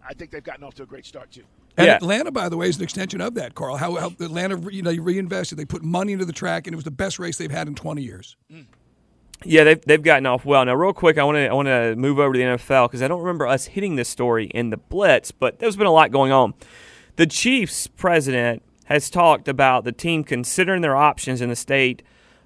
I 0.08 0.14
think 0.14 0.30
they've 0.32 0.42
gotten 0.42 0.64
off 0.64 0.74
to 0.74 0.82
a 0.82 0.86
great 0.86 1.06
start 1.06 1.30
too. 1.30 1.44
And 1.76 1.86
Yeah. 1.86 1.94
Atlanta, 1.96 2.30
by 2.32 2.48
the 2.48 2.56
way, 2.56 2.68
is 2.68 2.76
an 2.78 2.82
extension 2.82 3.20
of 3.20 3.34
that, 3.34 3.54
Carl. 3.54 3.76
How, 3.76 3.94
how 3.94 4.08
Atlanta, 4.08 4.58
you 4.72 4.82
know, 4.82 4.92
reinvested. 4.92 5.58
They 5.58 5.64
put 5.64 5.82
money 5.82 6.12
into 6.12 6.24
the 6.24 6.32
track, 6.32 6.66
and 6.66 6.74
it 6.74 6.76
was 6.76 6.84
the 6.84 6.90
best 6.90 7.18
race 7.18 7.38
they've 7.38 7.50
had 7.50 7.68
in 7.68 7.74
20 7.74 8.02
years. 8.02 8.36
Yeah, 9.44 9.64
they've, 9.64 9.80
they've 9.82 10.02
gotten 10.02 10.26
off 10.26 10.44
well. 10.44 10.64
Now, 10.64 10.74
real 10.74 10.92
quick, 10.92 11.18
I 11.18 11.24
want 11.24 11.36
to 11.36 11.48
I 11.48 11.52
want 11.52 11.68
to 11.68 11.96
move 11.96 12.18
over 12.18 12.32
to 12.32 12.38
the 12.38 12.44
NFL 12.44 12.88
because 12.88 13.02
I 13.02 13.08
don't 13.08 13.20
remember 13.20 13.46
us 13.46 13.66
hitting 13.66 13.96
this 13.96 14.08
story 14.08 14.46
in 14.46 14.70
the 14.70 14.76
Blitz, 14.76 15.30
but 15.30 15.58
there's 15.58 15.76
been 15.76 15.86
a 15.86 15.92
lot 15.92 16.10
going 16.10 16.32
on. 16.32 16.54
The 17.16 17.26
Chiefs 17.26 17.86
president 17.86 18.62
has 18.86 19.10
talked 19.10 19.48
about 19.48 19.84
the 19.84 19.92
team 19.92 20.24
considering 20.24 20.82
their 20.82 20.96
options 20.96 21.40
in 21.40 21.48
the 21.48 21.56
state 21.56 22.02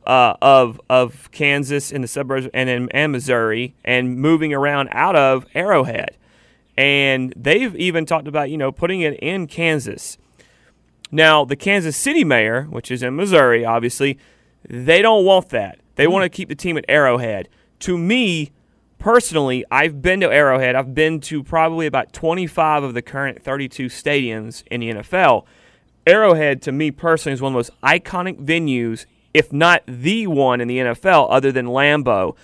uh, 0.07 0.35
of 0.41 0.81
of 0.89 1.31
Kansas 1.33 1.91
in 1.91 2.03
the 2.03 2.09
suburbs 2.09 2.49
and 2.55 2.69
in 2.69 2.89
and 2.91 3.13
Missouri 3.13 3.75
and 3.85 4.17
moving 4.17 4.55
around 4.55 4.89
out 4.93 5.17
of 5.17 5.47
Arrowhead, 5.55 6.17
and 6.77 7.33
they've 7.37 7.75
even 7.77 8.07
talked 8.07 8.29
about 8.29 8.51
you 8.51 8.57
know 8.57 8.71
putting 8.73 9.01
it 9.01 9.15
in 9.21 9.47
Kansas. 9.47 10.19
Now, 11.13 11.45
the 11.45 11.57
Kansas 11.57 11.97
City 11.97 12.25
mayor, 12.25 12.65
which 12.65 12.91
is 12.91 13.03
in 13.03 13.15
Missouri, 13.15 13.65
obviously, 13.65 14.19
they 14.69 15.03
don't 15.03 15.25
want 15.25 15.51
that. 15.51 15.79
They 15.97 16.07
want 16.07 16.23
to 16.25 16.29
keep 16.29 16.49
the 16.49 16.55
team 16.55 16.79
at 16.79 16.85
Arrowhead. 16.89 17.49
To 17.81 17.99
me, 17.99 18.53
personally, 18.99 19.65
I've 19.71 20.01
been 20.01 20.21
to 20.21 20.33
Arrowhead. 20.33 20.77
I've 20.77 20.95
been 20.95 21.21
to 21.23 21.43
probably 21.43 21.87
about 21.87 22.13
25 22.13 22.85
of 22.85 22.95
the 22.95 23.03
current 23.03 23.43
32 23.43 23.87
stadiums 23.87 24.63
in 24.71 24.81
the 24.81 24.93
NFL. 24.93 25.45
Arrowhead, 26.07 26.63
to 26.63 26.73
me 26.73 26.91
personally, 26.91 27.35
is 27.35 27.43
one 27.43 27.51
of 27.51 27.55
the 27.55 27.59
most 27.59 27.81
iconic 27.83 28.45
venues, 28.45 29.07
if 29.35 29.53
not 29.53 29.83
the 29.89 30.27
one 30.27 30.61
in 30.61 30.69
the 30.69 30.79
NFL, 30.79 31.27
other 31.31 31.51
than 31.51 31.67
Lambeau. 31.67 32.37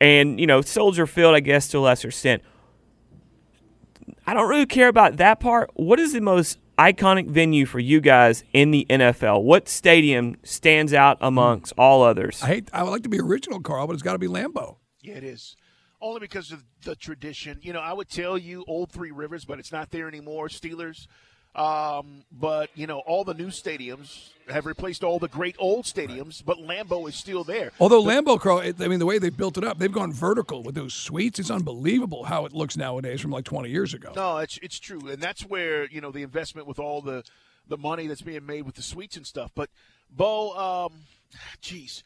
And, 0.00 0.38
you 0.38 0.46
know, 0.46 0.60
Soldier 0.60 1.06
Field, 1.06 1.34
I 1.34 1.40
guess, 1.40 1.68
to 1.68 1.78
a 1.78 1.80
lesser 1.80 2.08
extent. 2.08 2.42
I 4.26 4.34
don't 4.34 4.48
really 4.48 4.66
care 4.66 4.88
about 4.88 5.16
that 5.16 5.40
part. 5.40 5.70
What 5.74 5.98
is 5.98 6.12
the 6.12 6.20
most 6.20 6.58
iconic 6.78 7.28
venue 7.28 7.66
for 7.66 7.78
you 7.78 8.00
guys 8.00 8.44
in 8.52 8.70
the 8.70 8.86
NFL? 8.88 9.42
What 9.42 9.68
stadium 9.68 10.36
stands 10.42 10.92
out 10.92 11.18
amongst 11.20 11.74
hmm. 11.74 11.80
all 11.80 12.02
others? 12.02 12.42
I 12.42 12.46
hate. 12.46 12.70
I 12.72 12.82
would 12.82 12.90
like 12.90 13.02
to 13.04 13.08
be 13.08 13.20
original, 13.20 13.60
Carl, 13.60 13.86
but 13.86 13.94
it's 13.94 14.02
got 14.02 14.12
to 14.12 14.18
be 14.18 14.28
Lambeau. 14.28 14.76
Yeah, 15.00 15.14
it 15.14 15.24
is. 15.24 15.56
Only 16.00 16.20
because 16.20 16.52
of 16.52 16.64
the 16.84 16.96
tradition. 16.96 17.58
You 17.62 17.72
know, 17.72 17.80
I 17.80 17.92
would 17.92 18.08
tell 18.08 18.36
you 18.36 18.64
Old 18.66 18.90
Three 18.90 19.10
Rivers, 19.10 19.44
but 19.44 19.58
it's 19.58 19.72
not 19.72 19.90
there 19.90 20.08
anymore. 20.08 20.48
Steelers. 20.48 21.06
Um, 21.54 22.24
but, 22.32 22.70
you 22.74 22.86
know, 22.86 22.98
all 23.00 23.24
the 23.24 23.34
new 23.34 23.48
stadiums 23.48 24.30
have 24.48 24.66
replaced 24.66 25.04
all 25.04 25.18
the 25.18 25.28
great 25.28 25.54
old 25.58 25.84
stadiums, 25.84 26.44
but 26.44 26.58
Lambeau 26.58 27.08
is 27.08 27.14
still 27.14 27.44
there. 27.44 27.70
Although 27.78 28.02
Lambeau, 28.02 28.40
Carl, 28.40 28.58
I 28.58 28.88
mean, 28.88 28.98
the 28.98 29.06
way 29.06 29.18
they 29.18 29.30
built 29.30 29.56
it 29.56 29.64
up, 29.64 29.78
they've 29.78 29.92
gone 29.92 30.12
vertical 30.12 30.62
with 30.62 30.74
those 30.74 30.92
suites. 30.94 31.38
It's 31.38 31.50
unbelievable 31.50 32.24
how 32.24 32.44
it 32.44 32.52
looks 32.52 32.76
nowadays 32.76 33.20
from 33.20 33.30
like 33.30 33.44
20 33.44 33.70
years 33.70 33.94
ago. 33.94 34.12
No, 34.14 34.38
it's 34.38 34.58
it's 34.58 34.78
true, 34.78 35.08
and 35.08 35.22
that's 35.22 35.46
where 35.46 35.86
you 35.86 36.00
know 36.00 36.10
the 36.10 36.22
investment 36.22 36.66
with 36.66 36.78
all 36.78 37.00
the 37.00 37.24
the 37.68 37.78
money 37.78 38.06
that's 38.06 38.20
being 38.22 38.44
made 38.44 38.62
with 38.62 38.74
the 38.74 38.82
suites 38.82 39.16
and 39.16 39.26
stuff. 39.26 39.50
But 39.54 39.70
Bo, 40.10 40.52
um, 40.58 40.92
geez, 41.60 42.02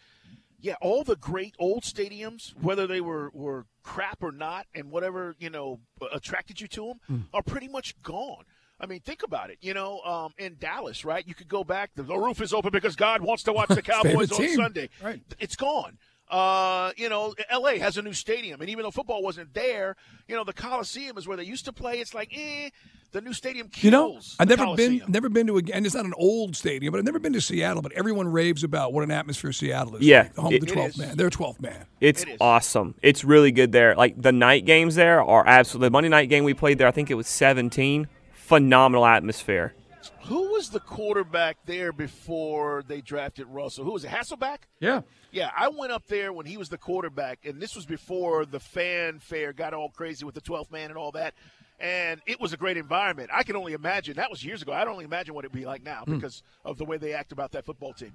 yeah, 0.61 0.74
all 0.80 1.04
the 1.04 1.16
great 1.16 1.54
old 1.58 1.82
stadiums, 1.82 2.50
whether 2.61 2.87
they 2.87 3.00
were 3.00 3.30
were 3.32 3.66
crap 3.82 4.22
or 4.22 4.32
not, 4.32 4.66
and 4.74 4.90
whatever 4.90 5.34
you 5.38 5.50
know 5.50 5.80
attracted 6.12 6.61
you 6.61 6.68
to 6.68 6.94
them, 7.08 7.28
are 7.32 7.42
pretty 7.42 7.68
much 7.68 8.00
gone. 8.02 8.44
I 8.80 8.86
mean, 8.86 9.00
think 9.00 9.22
about 9.24 9.50
it. 9.50 9.58
You 9.60 9.74
know, 9.74 10.00
um, 10.00 10.32
in 10.38 10.56
Dallas, 10.60 11.04
right? 11.04 11.26
You 11.26 11.34
could 11.34 11.48
go 11.48 11.64
back. 11.64 11.90
The, 11.96 12.02
the 12.04 12.16
roof 12.16 12.40
is 12.40 12.52
open 12.52 12.70
because 12.70 12.94
God 12.96 13.20
wants 13.22 13.42
to 13.44 13.52
watch 13.52 13.68
the 13.68 13.82
Cowboys 13.92 14.30
on. 14.32 14.48
Sunday. 14.48 14.88
Right. 15.02 15.20
It's 15.40 15.56
gone. 15.56 15.98
Uh, 16.30 16.92
you 16.96 17.08
know, 17.08 17.34
L.A. 17.48 17.78
has 17.78 17.96
a 17.96 18.02
new 18.02 18.12
stadium, 18.12 18.60
and 18.60 18.68
even 18.68 18.82
though 18.82 18.90
football 18.90 19.22
wasn't 19.22 19.52
there, 19.54 19.96
you 20.28 20.36
know, 20.36 20.44
the 20.44 20.52
Coliseum 20.52 21.16
is 21.16 21.26
where 21.26 21.38
they 21.38 21.42
used 21.44 21.64
to 21.64 21.72
play. 21.72 22.00
It's 22.00 22.12
like, 22.12 22.30
eh, 22.36 22.68
the 23.12 23.22
new 23.22 23.32
stadium 23.32 23.68
kills. 23.68 23.82
You 23.84 23.90
know, 23.90 24.18
I've 24.38 24.46
never 24.48 24.64
Coliseum. 24.64 24.98
been 24.98 25.10
never 25.10 25.30
been 25.30 25.46
to 25.46 25.56
a, 25.56 25.62
and 25.72 25.86
it's 25.86 25.94
not 25.94 26.04
an 26.04 26.12
old 26.18 26.54
stadium, 26.54 26.92
but 26.92 26.98
I've 26.98 27.06
never 27.06 27.18
been 27.18 27.32
to 27.32 27.40
Seattle. 27.40 27.80
But 27.80 27.92
everyone 27.92 28.28
raves 28.28 28.62
about 28.62 28.92
what 28.92 29.04
an 29.04 29.10
atmosphere 29.10 29.52
Seattle 29.52 29.96
is. 29.96 30.02
Yeah, 30.02 30.24
like, 30.24 30.34
the 30.34 30.42
home 30.42 30.52
it- 30.52 30.62
of 30.62 30.68
the 30.68 30.74
12th 30.74 30.98
man. 30.98 31.16
They're 31.16 31.30
12th 31.30 31.60
man. 31.62 31.86
It's 31.98 32.22
It 32.24 32.28
is. 32.28 32.36
awesome. 32.42 32.94
It's 33.02 33.24
really 33.24 33.50
good 33.50 33.72
there. 33.72 33.94
Like 33.94 34.20
the 34.20 34.30
night 34.32 34.66
games 34.66 34.96
there 34.96 35.22
are 35.22 35.46
absolutely. 35.46 35.86
The 35.86 35.92
Monday 35.92 36.10
night 36.10 36.28
game 36.28 36.44
we 36.44 36.52
played 36.52 36.76
there, 36.76 36.86
I 36.88 36.90
think 36.92 37.10
it 37.10 37.14
was 37.14 37.26
17. 37.26 38.06
Phenomenal 38.48 39.04
atmosphere. 39.04 39.74
Who 40.22 40.52
was 40.52 40.70
the 40.70 40.80
quarterback 40.80 41.58
there 41.66 41.92
before 41.92 42.82
they 42.88 43.02
drafted 43.02 43.46
Russell? 43.46 43.84
Who 43.84 43.92
was 43.92 44.04
it? 44.04 44.11
Hasselbeck? 44.11 44.61
Yeah. 44.80 45.02
Yeah, 45.30 45.50
I 45.54 45.68
went 45.68 45.92
up 45.92 46.06
there 46.06 46.32
when 46.32 46.46
he 46.46 46.56
was 46.56 46.70
the 46.70 46.78
quarterback, 46.78 47.40
and 47.44 47.61
this 47.61 47.76
was 47.76 47.84
before 47.84 48.46
the 48.46 48.58
fanfare 48.58 49.52
got 49.52 49.74
all 49.74 49.90
crazy 49.90 50.24
with 50.24 50.34
the 50.34 50.40
12th 50.40 50.70
man 50.70 50.88
and 50.88 50.96
all 50.96 51.12
that. 51.12 51.34
And 51.78 52.22
it 52.24 52.40
was 52.40 52.54
a 52.54 52.56
great 52.56 52.78
environment. 52.78 53.28
I 53.34 53.42
can 53.42 53.54
only 53.54 53.74
imagine. 53.74 54.16
That 54.16 54.30
was 54.30 54.42
years 54.42 54.62
ago. 54.62 54.72
I 54.72 54.80
don't 54.80 54.94
only 54.94 55.04
imagine 55.04 55.34
what 55.34 55.44
it'd 55.44 55.52
be 55.52 55.66
like 55.66 55.82
now 55.82 56.04
hmm. 56.06 56.14
because 56.14 56.42
of 56.64 56.78
the 56.78 56.87
way 56.87 56.96
they 56.96 57.12
act 57.12 57.32
about 57.32 57.52
that 57.52 57.66
football 57.66 57.92
team. 57.92 58.14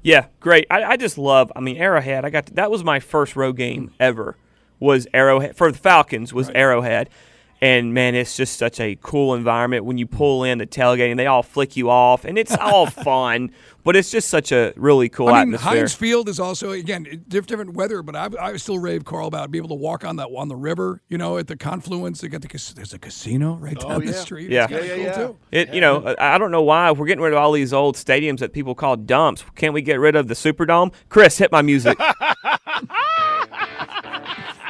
Yeah, 0.00 0.28
great. 0.40 0.66
I, 0.70 0.84
I 0.84 0.96
just 0.96 1.18
love. 1.18 1.52
I 1.54 1.60
mean, 1.60 1.76
Arrowhead. 1.76 2.24
I 2.24 2.30
got 2.30 2.46
that 2.46 2.70
was 2.70 2.82
my 2.82 2.98
first 2.98 3.36
road 3.36 3.58
game 3.58 3.92
ever. 4.00 4.38
Was 4.80 5.06
Arrowhead 5.12 5.54
for 5.54 5.70
the 5.70 5.76
Falcons? 5.76 6.32
Was 6.32 6.48
Arrowhead, 6.54 7.10
and 7.62 7.94
man, 7.94 8.16
it's 8.16 8.36
just 8.36 8.58
such 8.58 8.80
a 8.80 8.96
cool 9.02 9.34
environment 9.34 9.84
when 9.84 9.96
you 9.96 10.04
pull 10.04 10.42
in 10.42 10.58
the 10.58 10.66
tailgate 10.66 11.12
and 11.12 11.18
they 11.18 11.26
all 11.26 11.44
flick 11.44 11.76
you 11.76 11.88
off, 11.90 12.24
and 12.24 12.36
it's 12.36 12.56
all 12.56 12.86
fun. 12.90 13.52
But 13.84 13.94
it's 13.96 14.10
just 14.10 14.28
such 14.28 14.50
a 14.52 14.72
really 14.76 15.08
cool 15.08 15.28
I 15.28 15.44
mean, 15.44 15.54
atmosphere. 15.54 15.78
Heinz 15.78 15.94
Field 15.94 16.28
is 16.28 16.40
also 16.40 16.72
again 16.72 17.24
different 17.28 17.74
weather, 17.74 18.02
but 18.02 18.16
I, 18.16 18.28
I 18.40 18.56
still 18.56 18.78
rave 18.78 19.04
Carl 19.04 19.28
about 19.28 19.50
being 19.52 19.64
able 19.64 19.76
to 19.76 19.80
walk 19.80 20.04
on 20.04 20.16
that 20.16 20.26
on 20.26 20.48
the 20.48 20.56
river. 20.56 21.00
You 21.08 21.18
know, 21.18 21.38
at 21.38 21.46
the 21.46 21.56
confluence, 21.56 22.20
they 22.20 22.28
got 22.28 22.42
the 22.42 22.72
there's 22.74 22.92
a 22.92 22.98
casino 22.98 23.54
right 23.54 23.76
oh, 23.80 23.88
down 23.88 24.04
the 24.04 24.12
yeah. 24.12 24.18
street. 24.18 24.50
Yeah. 24.50 24.64
It's 24.64 24.72
kinda 24.72 24.86
Yeah, 24.86 24.94
cool 24.94 25.02
yeah, 25.04 25.10
yeah. 25.10 25.26
too. 25.26 25.36
It, 25.52 25.74
you 25.74 25.80
know, 25.80 26.14
I 26.18 26.34
I 26.34 26.38
don't 26.38 26.50
know 26.50 26.62
why 26.62 26.90
we're 26.90 27.06
getting 27.06 27.22
rid 27.22 27.32
of 27.32 27.38
all 27.38 27.52
these 27.52 27.72
old 27.72 27.94
stadiums 27.94 28.40
that 28.40 28.52
people 28.52 28.74
call 28.74 28.96
dumps. 28.96 29.44
Can't 29.54 29.72
we 29.72 29.82
get 29.82 30.00
rid 30.00 30.16
of 30.16 30.26
the 30.26 30.34
Superdome? 30.34 30.92
Chris, 31.08 31.38
hit 31.38 31.52
my 31.52 31.62
music. 31.62 31.96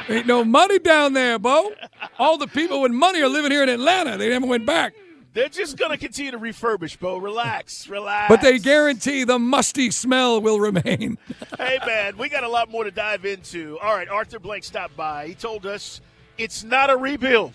Ain't 0.09 0.27
no 0.27 0.43
money 0.43 0.79
down 0.79 1.13
there, 1.13 1.39
Bo. 1.39 1.73
All 2.19 2.37
the 2.37 2.47
people 2.47 2.81
with 2.81 2.91
money 2.91 3.21
are 3.21 3.27
living 3.27 3.51
here 3.51 3.63
in 3.63 3.69
Atlanta. 3.69 4.17
They 4.17 4.29
never 4.29 4.45
went 4.45 4.65
back. 4.65 4.93
They're 5.33 5.49
just 5.49 5.77
going 5.77 5.89
to 5.89 5.97
continue 5.97 6.31
to 6.31 6.37
refurbish, 6.37 6.99
Bo. 6.99 7.17
Relax, 7.17 7.87
relax. 7.87 8.29
But 8.29 8.41
they 8.41 8.59
guarantee 8.59 9.23
the 9.23 9.39
musty 9.39 9.89
smell 9.89 10.39
will 10.41 10.59
remain. 10.59 11.17
hey, 11.57 11.79
man, 11.85 12.17
we 12.17 12.29
got 12.29 12.43
a 12.43 12.47
lot 12.47 12.69
more 12.69 12.83
to 12.83 12.91
dive 12.91 13.25
into. 13.25 13.79
All 13.81 13.95
right, 13.95 14.07
Arthur 14.07 14.39
Blank 14.39 14.63
stopped 14.63 14.95
by. 14.95 15.27
He 15.27 15.33
told 15.33 15.65
us 15.65 16.01
it's 16.37 16.63
not 16.63 16.91
a 16.91 16.97
rebuild. 16.97 17.53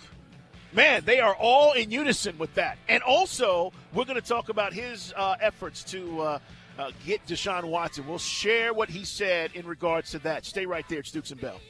Man, 0.72 1.02
they 1.04 1.20
are 1.20 1.34
all 1.36 1.72
in 1.72 1.90
unison 1.90 2.36
with 2.36 2.52
that. 2.54 2.78
And 2.88 3.02
also, 3.02 3.72
we're 3.94 4.04
going 4.04 4.20
to 4.20 4.26
talk 4.26 4.48
about 4.48 4.72
his 4.72 5.14
uh, 5.16 5.36
efforts 5.40 5.84
to 5.84 6.20
uh, 6.20 6.38
uh, 6.78 6.90
get 7.06 7.24
Deshaun 7.26 7.64
Watson. 7.64 8.06
We'll 8.08 8.18
share 8.18 8.74
what 8.74 8.90
he 8.90 9.04
said 9.04 9.52
in 9.54 9.66
regards 9.66 10.10
to 10.10 10.18
that. 10.20 10.44
Stay 10.44 10.66
right 10.66 10.86
there, 10.88 11.02
Dukes 11.02 11.30
and 11.30 11.40
Bell. 11.40 11.60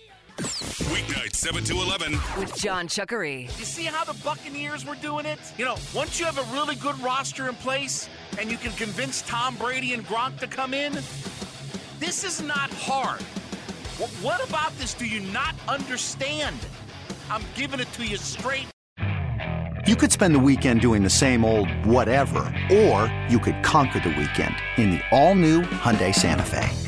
Weeknight 0.59 1.37
7 1.37 1.63
to 1.65 1.75
11. 1.75 2.19
with 2.37 2.53
John 2.57 2.89
Chuckery. 2.89 3.43
You 3.61 3.65
see 3.65 3.85
how 3.85 4.05
the 4.05 4.19
Buccaneers 4.25 4.85
were 4.85 4.97
doing 4.97 5.25
it? 5.25 5.39
You 5.57 5.65
know, 5.65 5.77
once 5.95 6.19
you 6.19 6.27
have 6.27 6.37
a 6.37 6.53
really 6.53 6.75
good 6.75 6.99
roster 7.01 7.49
in 7.49 7.55
place 7.55 8.09
and 8.41 8.51
you 8.51 8.57
can 8.57 8.73
convince 8.73 9.23
Tom 9.23 9.55
Brady 9.55 9.95
and 9.95 10.05
Gronk 10.05 10.41
to 10.41 10.49
come 10.49 10.75
in, 10.75 10.95
this 12.01 12.25
is 12.25 12.43
not 12.43 12.71
hard. 12.73 13.21
What 14.21 14.47
about 14.49 14.77
this 14.79 14.95
do 14.95 15.07
you 15.07 15.21
not 15.33 15.55
understand? 15.69 16.57
I'm 17.31 17.43
giving 17.55 17.79
it 17.79 17.93
to 17.93 18.05
you 18.05 18.17
straight. 18.17 18.67
You 19.87 19.95
could 19.95 20.11
spend 20.11 20.35
the 20.35 20.41
weekend 20.41 20.81
doing 20.81 21.05
the 21.05 21.11
same 21.11 21.45
old 21.45 21.71
whatever, 21.87 22.41
or 22.71 23.27
you 23.31 23.39
could 23.39 23.63
conquer 23.63 24.01
the 24.01 24.11
weekend 24.11 24.57
in 24.77 24.91
the 24.91 25.01
all-new 25.13 25.63
Hyundai 25.63 26.13
Santa 26.13 26.43
Fe. 26.43 26.88